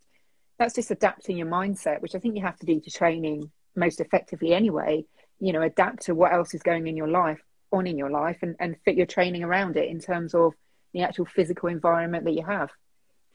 that's 0.58 0.74
just 0.74 0.90
adapting 0.90 1.38
your 1.38 1.48
mindset, 1.48 2.02
which 2.02 2.16
I 2.16 2.20
think 2.20 2.38
you 2.38 2.42
have 2.44 2.58
to 2.60 2.66
do 2.66 2.80
to 2.80 2.90
training 2.90 3.52
most 3.76 4.00
effectively 4.00 4.54
anyway. 4.54 5.06
You 5.40 5.52
know, 5.52 5.62
adapt 5.62 6.04
to 6.04 6.16
what 6.16 6.34
else 6.34 6.54
is 6.54 6.64
going 6.64 6.88
in 6.88 6.96
your 6.96 7.10
life 7.10 7.42
on 7.76 7.88
in 7.88 7.98
your 7.98 8.10
life 8.10 8.40
and, 8.42 8.56
and 8.60 8.76
fit 8.84 8.96
your 8.96 9.06
training 9.06 9.44
around 9.44 9.78
it 9.78 9.90
in 9.90 10.00
terms 10.00 10.34
of 10.34 10.54
the 10.94 11.02
actual 11.02 11.26
physical 11.26 11.70
environment 11.70 12.26
that 12.26 12.34
you 12.34 12.44
have. 12.44 12.70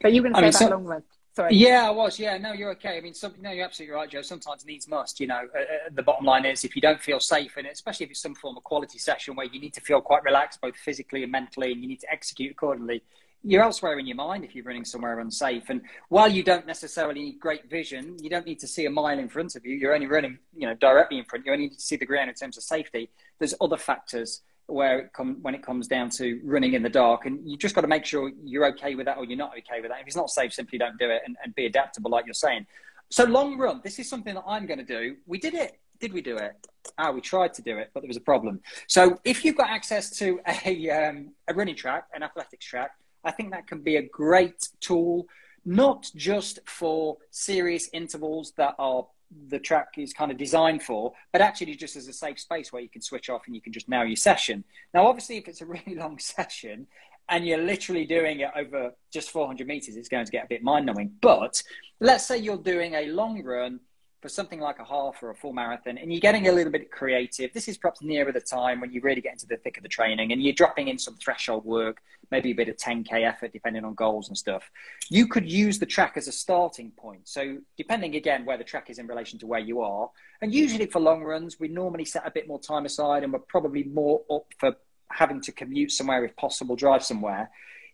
But 0.01 0.13
you 0.13 0.21
are 0.21 0.29
going 0.29 0.33
to 0.33 0.37
say 0.37 0.39
I 0.39 0.41
mean, 0.41 0.51
that 0.51 0.57
so, 0.57 0.69
long 0.69 0.85
run. 0.85 1.03
Sorry. 1.33 1.55
Yeah, 1.55 1.87
I 1.87 1.91
was. 1.91 2.19
Yeah, 2.19 2.37
no, 2.37 2.51
you're 2.51 2.71
okay. 2.71 2.97
I 2.97 3.01
mean, 3.01 3.13
some, 3.13 3.33
no, 3.39 3.51
you're 3.51 3.63
absolutely 3.63 3.95
right, 3.95 4.09
Joe. 4.09 4.21
Sometimes 4.21 4.65
needs 4.65 4.87
must. 4.87 5.19
You 5.19 5.27
know, 5.27 5.47
uh, 5.55 5.59
uh, 5.59 5.89
the 5.93 6.03
bottom 6.03 6.25
line 6.25 6.45
is 6.45 6.65
if 6.65 6.75
you 6.75 6.81
don't 6.81 6.99
feel 6.99 7.21
safe, 7.21 7.57
in 7.57 7.65
it, 7.65 7.71
especially 7.71 8.05
if 8.05 8.09
it's 8.09 8.21
some 8.21 8.35
form 8.35 8.57
of 8.57 8.63
quality 8.63 8.97
session 8.97 9.35
where 9.35 9.45
you 9.45 9.61
need 9.61 9.73
to 9.75 9.81
feel 9.81 10.01
quite 10.01 10.23
relaxed, 10.23 10.59
both 10.59 10.75
physically 10.75 11.23
and 11.23 11.31
mentally, 11.31 11.71
and 11.71 11.81
you 11.81 11.87
need 11.87 12.01
to 12.01 12.11
execute 12.11 12.51
accordingly, 12.51 13.01
you're 13.43 13.63
elsewhere 13.63 13.97
in 13.97 14.05
your 14.05 14.15
mind 14.15 14.43
if 14.43 14.55
you're 14.55 14.65
running 14.65 14.85
somewhere 14.85 15.19
unsafe. 15.19 15.69
And 15.69 15.81
while 16.09 16.31
you 16.31 16.43
don't 16.43 16.67
necessarily 16.67 17.21
need 17.21 17.39
great 17.39 17.69
vision, 17.69 18.17
you 18.21 18.29
don't 18.29 18.45
need 18.45 18.59
to 18.59 18.67
see 18.67 18.85
a 18.85 18.89
mile 18.89 19.17
in 19.17 19.29
front 19.29 19.55
of 19.55 19.65
you. 19.65 19.75
You're 19.75 19.95
only 19.95 20.07
running, 20.07 20.37
you 20.55 20.67
know, 20.67 20.75
directly 20.75 21.17
in 21.17 21.25
front. 21.25 21.45
You 21.45 21.51
only 21.51 21.65
need 21.65 21.75
to 21.75 21.81
see 21.81 21.95
the 21.95 22.05
ground 22.05 22.29
in 22.29 22.35
terms 22.35 22.57
of 22.57 22.63
safety. 22.63 23.09
There's 23.39 23.55
other 23.59 23.77
factors 23.77 24.41
where 24.67 24.99
it 24.99 25.13
come, 25.13 25.37
when 25.41 25.55
it 25.55 25.63
comes 25.63 25.87
down 25.87 26.09
to 26.11 26.39
running 26.43 26.73
in 26.73 26.83
the 26.83 26.89
dark, 26.89 27.25
and 27.25 27.49
you 27.49 27.57
just 27.57 27.75
got 27.75 27.81
to 27.81 27.87
make 27.87 28.05
sure 28.05 28.31
you're 28.43 28.65
okay 28.67 28.95
with 28.95 29.05
that 29.05 29.17
or 29.17 29.25
you're 29.25 29.37
not 29.37 29.51
okay 29.51 29.81
with 29.81 29.89
that. 29.89 30.01
If 30.01 30.07
it's 30.07 30.15
not 30.15 30.29
safe, 30.29 30.53
simply 30.53 30.77
don't 30.77 30.97
do 30.97 31.09
it 31.09 31.21
and, 31.25 31.35
and 31.43 31.53
be 31.55 31.65
adaptable, 31.65 32.11
like 32.11 32.25
you're 32.25 32.33
saying. 32.33 32.67
So 33.09 33.25
long 33.25 33.57
run, 33.57 33.81
this 33.83 33.99
is 33.99 34.07
something 34.07 34.35
that 34.35 34.43
I'm 34.47 34.65
going 34.65 34.79
to 34.79 34.85
do. 34.85 35.17
We 35.25 35.39
did 35.39 35.53
it. 35.53 35.79
Did 35.99 36.13
we 36.13 36.21
do 36.21 36.37
it? 36.37 36.53
Ah, 36.97 37.11
we 37.11 37.21
tried 37.21 37.53
to 37.55 37.61
do 37.61 37.77
it, 37.77 37.91
but 37.93 38.01
there 38.01 38.07
was 38.07 38.17
a 38.17 38.21
problem. 38.21 38.61
So 38.87 39.19
if 39.23 39.45
you've 39.45 39.57
got 39.57 39.69
access 39.69 40.09
to 40.17 40.39
a, 40.47 40.89
um, 40.89 41.31
a 41.47 41.53
running 41.53 41.75
track, 41.75 42.05
an 42.13 42.23
athletics 42.23 42.65
track, 42.65 42.91
I 43.23 43.31
think 43.31 43.51
that 43.51 43.67
can 43.67 43.81
be 43.81 43.97
a 43.97 44.01
great 44.01 44.69
tool, 44.79 45.27
not 45.65 46.09
just 46.15 46.59
for 46.65 47.17
serious 47.29 47.89
intervals 47.93 48.53
that 48.57 48.75
are 48.79 49.05
the 49.47 49.59
track 49.59 49.89
is 49.97 50.13
kind 50.13 50.31
of 50.31 50.37
designed 50.37 50.83
for, 50.83 51.13
but 51.31 51.41
actually 51.41 51.75
just 51.75 51.95
as 51.95 52.07
a 52.07 52.13
safe 52.13 52.39
space 52.39 52.73
where 52.73 52.81
you 52.81 52.89
can 52.89 53.01
switch 53.01 53.29
off 53.29 53.43
and 53.45 53.55
you 53.55 53.61
can 53.61 53.71
just 53.71 53.87
narrow 53.87 54.05
your 54.05 54.15
session. 54.15 54.63
Now, 54.93 55.07
obviously, 55.07 55.37
if 55.37 55.47
it's 55.47 55.61
a 55.61 55.65
really 55.65 55.95
long 55.95 56.19
session 56.19 56.87
and 57.29 57.45
you're 57.45 57.63
literally 57.63 58.05
doing 58.05 58.41
it 58.41 58.51
over 58.55 58.91
just 59.11 59.31
400 59.31 59.67
meters, 59.67 59.95
it's 59.95 60.09
going 60.09 60.25
to 60.25 60.31
get 60.31 60.45
a 60.45 60.47
bit 60.47 60.63
mind 60.63 60.85
numbing. 60.85 61.13
But 61.21 61.63
let's 61.99 62.25
say 62.25 62.37
you're 62.37 62.57
doing 62.57 62.95
a 62.95 63.07
long 63.07 63.41
run 63.43 63.79
for 64.21 64.29
something 64.29 64.59
like 64.59 64.77
a 64.77 64.83
half 64.83 65.21
or 65.23 65.31
a 65.31 65.35
full 65.35 65.51
marathon 65.51 65.97
and 65.97 66.11
you're 66.13 66.19
getting 66.19 66.45
a 66.45 66.49
mm-hmm. 66.49 66.57
little 66.57 66.71
bit 66.71 66.91
creative, 66.91 67.51
this 67.53 67.67
is 67.67 67.77
perhaps 67.77 68.03
nearer 68.03 68.31
the 68.31 68.39
time 68.39 68.79
when 68.79 68.91
you 68.91 69.01
really 69.01 69.19
get 69.19 69.33
into 69.33 69.47
the 69.47 69.57
thick 69.57 69.77
of 69.77 69.83
the 69.83 69.89
training 69.89 70.31
and 70.31 70.41
you're 70.43 70.53
dropping 70.53 70.87
in 70.87 70.99
some 70.99 71.15
threshold 71.15 71.65
work, 71.65 72.01
maybe 72.29 72.51
a 72.51 72.53
bit 72.53 72.69
of 72.69 72.77
10K 72.77 73.27
effort 73.27 73.51
depending 73.51 73.83
on 73.83 73.95
goals 73.95 74.27
and 74.27 74.37
stuff. 74.37 74.69
You 75.09 75.27
could 75.27 75.51
use 75.51 75.79
the 75.79 75.87
track 75.87 76.17
as 76.17 76.27
a 76.27 76.31
starting 76.31 76.91
point. 76.91 77.27
So, 77.27 77.57
depending 77.77 78.15
again 78.15 78.45
where 78.45 78.57
the 78.57 78.63
track 78.63 78.91
is 78.91 78.99
in 78.99 79.07
relation 79.07 79.39
to 79.39 79.47
where 79.47 79.59
you 79.59 79.81
are, 79.81 80.09
and 80.41 80.53
usually 80.53 80.85
for 80.85 80.99
long 80.99 81.23
runs, 81.23 81.59
we 81.59 81.67
normally 81.67 82.05
set 82.05 82.25
a 82.25 82.31
bit 82.31 82.47
more 82.47 82.59
time 82.59 82.85
aside 82.85 83.23
and 83.23 83.33
we're 83.33 83.39
probably 83.39 83.83
more 83.83 84.21
up 84.29 84.45
for 84.59 84.75
having 85.11 85.41
to 85.41 85.51
commute 85.51 85.91
somewhere 85.91 86.23
if 86.23 86.35
possible, 86.35 86.75
drive 86.75 87.03
somewhere. 87.03 87.49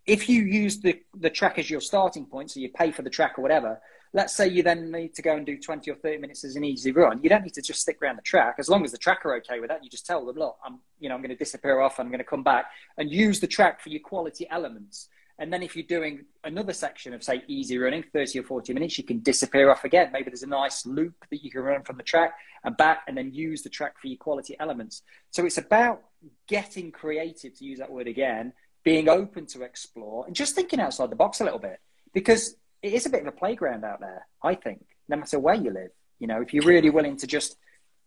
If 0.05 0.29
you 0.29 0.43
use 0.43 0.79
the, 0.79 1.01
the 1.17 1.29
track 1.29 1.57
as 1.57 1.69
your 1.69 1.81
starting 1.81 2.25
point, 2.25 2.51
so 2.51 2.59
you 2.59 2.69
pay 2.69 2.91
for 2.91 3.01
the 3.01 3.09
track 3.09 3.39
or 3.39 3.41
whatever, 3.41 3.79
let's 4.13 4.35
say 4.35 4.47
you 4.47 4.63
then 4.63 4.91
need 4.91 5.13
to 5.13 5.21
go 5.21 5.35
and 5.35 5.45
do 5.45 5.57
20 5.57 5.89
or 5.91 5.95
30 5.95 6.17
minutes 6.17 6.43
as 6.43 6.55
an 6.55 6.63
easy 6.63 6.91
run 6.91 7.19
you 7.21 7.29
don't 7.29 7.43
need 7.43 7.53
to 7.53 7.61
just 7.61 7.81
stick 7.81 7.97
around 8.01 8.17
the 8.17 8.21
track. 8.21 8.55
As 8.59 8.69
long 8.69 8.83
as 8.83 8.91
the 8.91 8.97
track 8.97 9.25
are 9.25 9.35
okay 9.37 9.59
with 9.59 9.69
that 9.69 9.83
you 9.83 9.89
just 9.89 10.05
tell 10.05 10.25
them 10.25 10.35
look 10.35 10.57
i'm 10.63 10.79
you 10.99 11.09
know 11.09 11.15
i'm 11.15 11.21
going 11.21 11.29
to 11.29 11.35
disappear 11.35 11.79
off 11.79 11.99
i'm 11.99 12.07
going 12.07 12.19
to 12.19 12.23
come 12.23 12.43
back 12.43 12.65
and 12.97 13.11
use 13.11 13.39
the 13.39 13.47
track 13.47 13.81
for 13.81 13.89
your 13.89 14.01
quality 14.01 14.47
elements. 14.49 15.09
And 15.39 15.53
then 15.53 15.61
if 15.61 15.75
you're 15.75 15.85
doing 15.85 16.25
another 16.43 16.73
section 16.73 17.13
of 17.13 17.23
say 17.23 17.43
easy 17.47 17.77
running 17.77 18.03
30 18.11 18.39
or 18.39 18.43
40 18.43 18.73
minutes 18.73 18.97
you 18.97 19.03
can 19.03 19.19
disappear 19.19 19.69
off 19.69 19.83
again. 19.83 20.09
Maybe 20.11 20.29
there's 20.29 20.43
a 20.43 20.47
nice 20.47 20.85
loop 20.85 21.25
that 21.29 21.43
you 21.43 21.51
can 21.51 21.61
run 21.61 21.83
from 21.83 21.97
the 21.97 22.03
track 22.03 22.33
and 22.63 22.75
back 22.75 23.03
and 23.07 23.15
then 23.15 23.33
use 23.33 23.61
the 23.61 23.69
track 23.69 23.99
for 23.99 24.07
your 24.07 24.17
quality 24.17 24.55
elements. 24.59 25.03
So 25.31 25.45
it's 25.45 25.57
about 25.57 26.01
getting 26.47 26.91
creative 26.91 27.55
to 27.57 27.65
use 27.65 27.79
that 27.79 27.91
word 27.91 28.07
again 28.07 28.53
being 28.87 29.09
open 29.09 29.45
to 29.45 29.63
explore 29.63 30.25
and 30.25 30.33
just 30.33 30.55
thinking 30.55 30.79
outside 30.79 31.09
the 31.09 31.15
box 31.15 31.41
a 31.41 31.43
little 31.43 31.59
bit. 31.59 31.81
Because 32.13 32.55
it 32.81 32.93
is 32.93 33.05
a 33.05 33.09
bit 33.09 33.21
of 33.21 33.27
a 33.27 33.31
playground 33.31 33.83
out 33.83 33.99
there, 33.99 34.25
I 34.43 34.55
think. 34.55 34.85
no 35.09 35.17
matter 35.17 35.39
where 35.39 35.55
you 35.55 35.71
live. 35.71 35.91
You 36.19 36.27
know, 36.27 36.41
if 36.41 36.53
you're 36.53 36.65
really 36.65 36.89
willing 36.89 37.17
to 37.17 37.27
just 37.27 37.57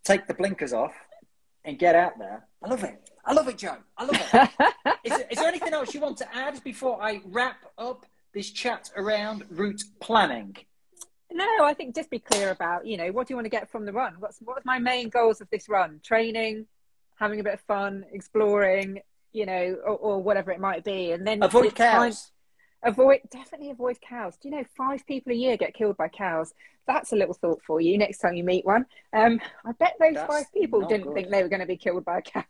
take 0.04 0.26
the 0.26 0.34
blinkers 0.34 0.72
off 0.72 0.94
and 1.64 1.78
get 1.78 1.94
out 1.94 2.18
there. 2.18 2.46
I 2.62 2.68
love 2.68 2.84
it. 2.84 3.10
I 3.24 3.32
love 3.32 3.48
it, 3.48 3.58
Joe. 3.58 3.76
I 3.96 4.04
love 4.04 4.16
it. 4.32 4.84
is, 5.04 5.12
is 5.30 5.38
there 5.38 5.48
anything 5.48 5.72
else 5.72 5.94
you 5.94 6.00
want 6.00 6.16
to 6.18 6.34
add 6.34 6.62
before 6.64 7.02
I 7.02 7.20
wrap 7.26 7.64
up 7.78 8.06
this 8.32 8.50
chat 8.50 8.90
around 8.96 9.44
route 9.50 9.82
planning? 10.00 10.56
No, 11.32 11.46
I 11.62 11.74
think 11.74 11.94
just 11.94 12.10
be 12.10 12.18
clear 12.18 12.50
about, 12.50 12.86
you 12.86 12.96
know, 12.96 13.12
what 13.12 13.28
do 13.28 13.32
you 13.32 13.36
want 13.36 13.44
to 13.44 13.50
get 13.50 13.70
from 13.70 13.84
the 13.84 13.92
run? 13.92 14.14
What's 14.18 14.38
what's 14.40 14.64
my 14.64 14.78
main 14.78 15.10
goals 15.10 15.40
of 15.40 15.48
this 15.50 15.68
run? 15.68 16.00
Training, 16.02 16.66
having 17.16 17.38
a 17.38 17.44
bit 17.44 17.54
of 17.54 17.60
fun, 17.60 18.04
exploring, 18.12 19.00
you 19.32 19.46
know, 19.46 19.76
or, 19.84 19.96
or 19.96 20.22
whatever 20.22 20.50
it 20.50 20.58
might 20.58 20.82
be. 20.82 21.12
And 21.12 21.24
then 21.24 21.42
avoid 21.42 21.74
cows. 21.74 22.32
Avoid 22.82 23.20
definitely 23.30 23.70
avoid 23.70 24.00
cows. 24.00 24.36
Do 24.40 24.48
you 24.48 24.56
know 24.56 24.64
five 24.76 25.06
people 25.06 25.32
a 25.32 25.34
year 25.34 25.56
get 25.56 25.74
killed 25.74 25.96
by 25.96 26.08
cows? 26.08 26.52
That's 26.86 27.12
a 27.12 27.16
little 27.16 27.34
thought 27.34 27.60
for 27.66 27.80
you 27.80 27.98
next 27.98 28.18
time 28.18 28.34
you 28.34 28.44
meet 28.44 28.64
one. 28.64 28.86
Um, 29.12 29.40
I 29.64 29.72
bet 29.72 29.94
those 30.00 30.14
That's 30.14 30.32
five 30.32 30.46
people 30.52 30.80
didn't 30.82 31.06
good. 31.06 31.14
think 31.14 31.30
they 31.30 31.42
were 31.42 31.48
going 31.48 31.60
to 31.60 31.66
be 31.66 31.76
killed 31.76 32.04
by 32.04 32.18
a 32.18 32.22
cow. 32.22 32.44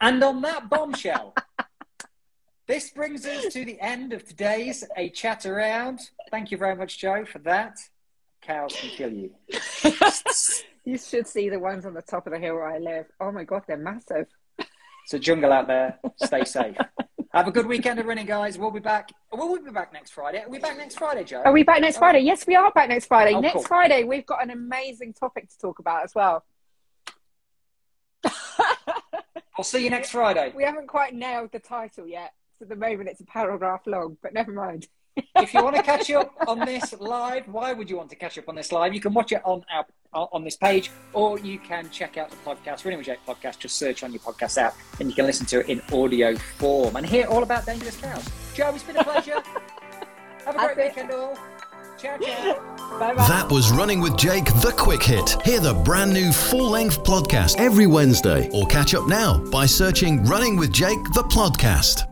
and 0.00 0.22
on 0.22 0.40
that 0.42 0.68
bombshell. 0.70 1.34
This 2.66 2.90
brings 2.90 3.26
us 3.26 3.52
to 3.52 3.64
the 3.64 3.80
end 3.80 4.12
of 4.12 4.24
today's 4.24 4.84
A 4.96 5.10
Chat 5.10 5.44
Around. 5.44 6.02
Thank 6.30 6.52
you 6.52 6.56
very 6.56 6.76
much, 6.76 6.98
Joe, 7.00 7.24
for 7.24 7.40
that. 7.40 7.78
Cows 8.42 8.76
can 8.78 8.90
kill 8.90 9.12
you. 9.12 9.34
you 10.84 10.96
should 10.96 11.26
see 11.26 11.48
the 11.48 11.58
ones 11.58 11.84
on 11.84 11.94
the 11.94 12.02
top 12.02 12.28
of 12.28 12.32
the 12.32 12.38
hill 12.38 12.54
where 12.54 12.68
I 12.68 12.78
live. 12.78 13.06
Oh 13.20 13.32
my 13.32 13.42
God, 13.42 13.64
they're 13.66 13.76
massive. 13.76 14.28
It's 14.58 15.14
a 15.14 15.18
jungle 15.18 15.52
out 15.52 15.66
there. 15.66 15.98
Stay 16.22 16.44
safe. 16.44 16.76
Have 17.32 17.46
a 17.46 17.52
good 17.52 17.66
weekend 17.66 18.00
of 18.00 18.06
running, 18.06 18.26
guys. 18.26 18.58
We'll 18.58 18.72
be 18.72 18.80
back. 18.80 19.12
We 19.32 19.38
will 19.38 19.52
we 19.52 19.60
be 19.60 19.70
back 19.70 19.92
next 19.92 20.10
Friday? 20.10 20.42
Are 20.42 20.48
we 20.48 20.58
back 20.58 20.76
next 20.76 20.98
Friday, 20.98 21.22
Joe? 21.22 21.42
Are 21.44 21.52
we 21.52 21.62
back 21.62 21.80
next 21.80 21.98
Friday? 21.98 22.20
Yes, 22.20 22.44
we 22.44 22.56
are 22.56 22.72
back 22.72 22.88
next 22.88 23.06
Friday. 23.06 23.34
Oh, 23.34 23.40
next 23.40 23.54
cool. 23.54 23.62
Friday, 23.62 24.02
we've 24.02 24.26
got 24.26 24.42
an 24.42 24.50
amazing 24.50 25.14
topic 25.14 25.48
to 25.48 25.58
talk 25.58 25.78
about 25.78 26.02
as 26.02 26.12
well. 26.12 26.44
I'll 29.56 29.62
see 29.62 29.84
you 29.84 29.90
next 29.90 30.10
Friday. 30.10 30.52
We 30.56 30.64
haven't 30.64 30.88
quite 30.88 31.14
nailed 31.14 31.52
the 31.52 31.60
title 31.60 32.06
yet 32.06 32.32
at 32.60 32.68
the 32.68 32.76
moment 32.76 33.08
it's 33.08 33.20
a 33.20 33.24
paragraph 33.24 33.82
long, 33.86 34.16
but 34.22 34.34
never 34.34 34.52
mind. 34.52 34.88
If 35.36 35.54
you 35.54 35.62
want 35.62 35.76
to 35.76 35.82
catch 35.82 36.10
up 36.10 36.32
on 36.46 36.60
this 36.60 36.94
live, 37.00 37.46
why 37.48 37.72
would 37.72 37.88
you 37.90 37.96
want 37.96 38.10
to 38.10 38.16
catch 38.16 38.38
up 38.38 38.48
on 38.48 38.54
this 38.54 38.72
live? 38.72 38.94
You 38.94 39.00
can 39.00 39.12
watch 39.14 39.32
it 39.32 39.40
on 39.44 39.64
our 39.72 39.84
uh, 40.12 40.26
on 40.32 40.42
this 40.42 40.56
page, 40.56 40.90
or 41.12 41.38
you 41.38 41.58
can 41.58 41.88
check 41.90 42.16
out 42.16 42.30
the 42.30 42.36
podcast, 42.38 42.84
Running 42.84 42.98
with 42.98 43.06
Jake 43.06 43.20
podcast. 43.26 43.58
Just 43.60 43.76
search 43.76 44.02
on 44.02 44.12
your 44.12 44.20
podcast 44.20 44.58
app, 44.58 44.76
and 44.98 45.08
you 45.08 45.14
can 45.14 45.24
listen 45.26 45.46
to 45.46 45.60
it 45.60 45.68
in 45.68 45.80
audio 45.92 46.34
form 46.36 46.96
and 46.96 47.06
hear 47.06 47.26
all 47.26 47.42
about 47.42 47.64
dangerous 47.66 47.96
cows. 47.96 48.28
Joe, 48.54 48.72
it's 48.74 48.82
been 48.82 48.96
a 48.96 49.04
pleasure. 49.04 49.40
Have 50.46 50.56
a 50.56 50.58
great 50.58 50.76
That's 50.76 50.96
weekend, 50.96 51.10
it. 51.10 51.16
all. 51.16 51.38
Ciao, 51.98 52.16
ciao. 52.18 52.98
Bye 52.98 53.14
bye. 53.14 53.28
That 53.28 53.48
was 53.50 53.70
Running 53.70 54.00
with 54.00 54.16
Jake, 54.16 54.46
the 54.46 54.72
quick 54.76 55.02
hit. 55.02 55.36
Hear 55.44 55.60
the 55.60 55.74
brand 55.74 56.12
new 56.12 56.32
full 56.32 56.70
length 56.70 57.04
podcast 57.04 57.58
every 57.58 57.86
Wednesday, 57.86 58.48
or 58.52 58.66
catch 58.66 58.94
up 58.94 59.06
now 59.06 59.38
by 59.50 59.66
searching 59.66 60.24
Running 60.24 60.56
with 60.56 60.72
Jake, 60.72 61.02
the 61.14 61.24
podcast. 61.24 62.09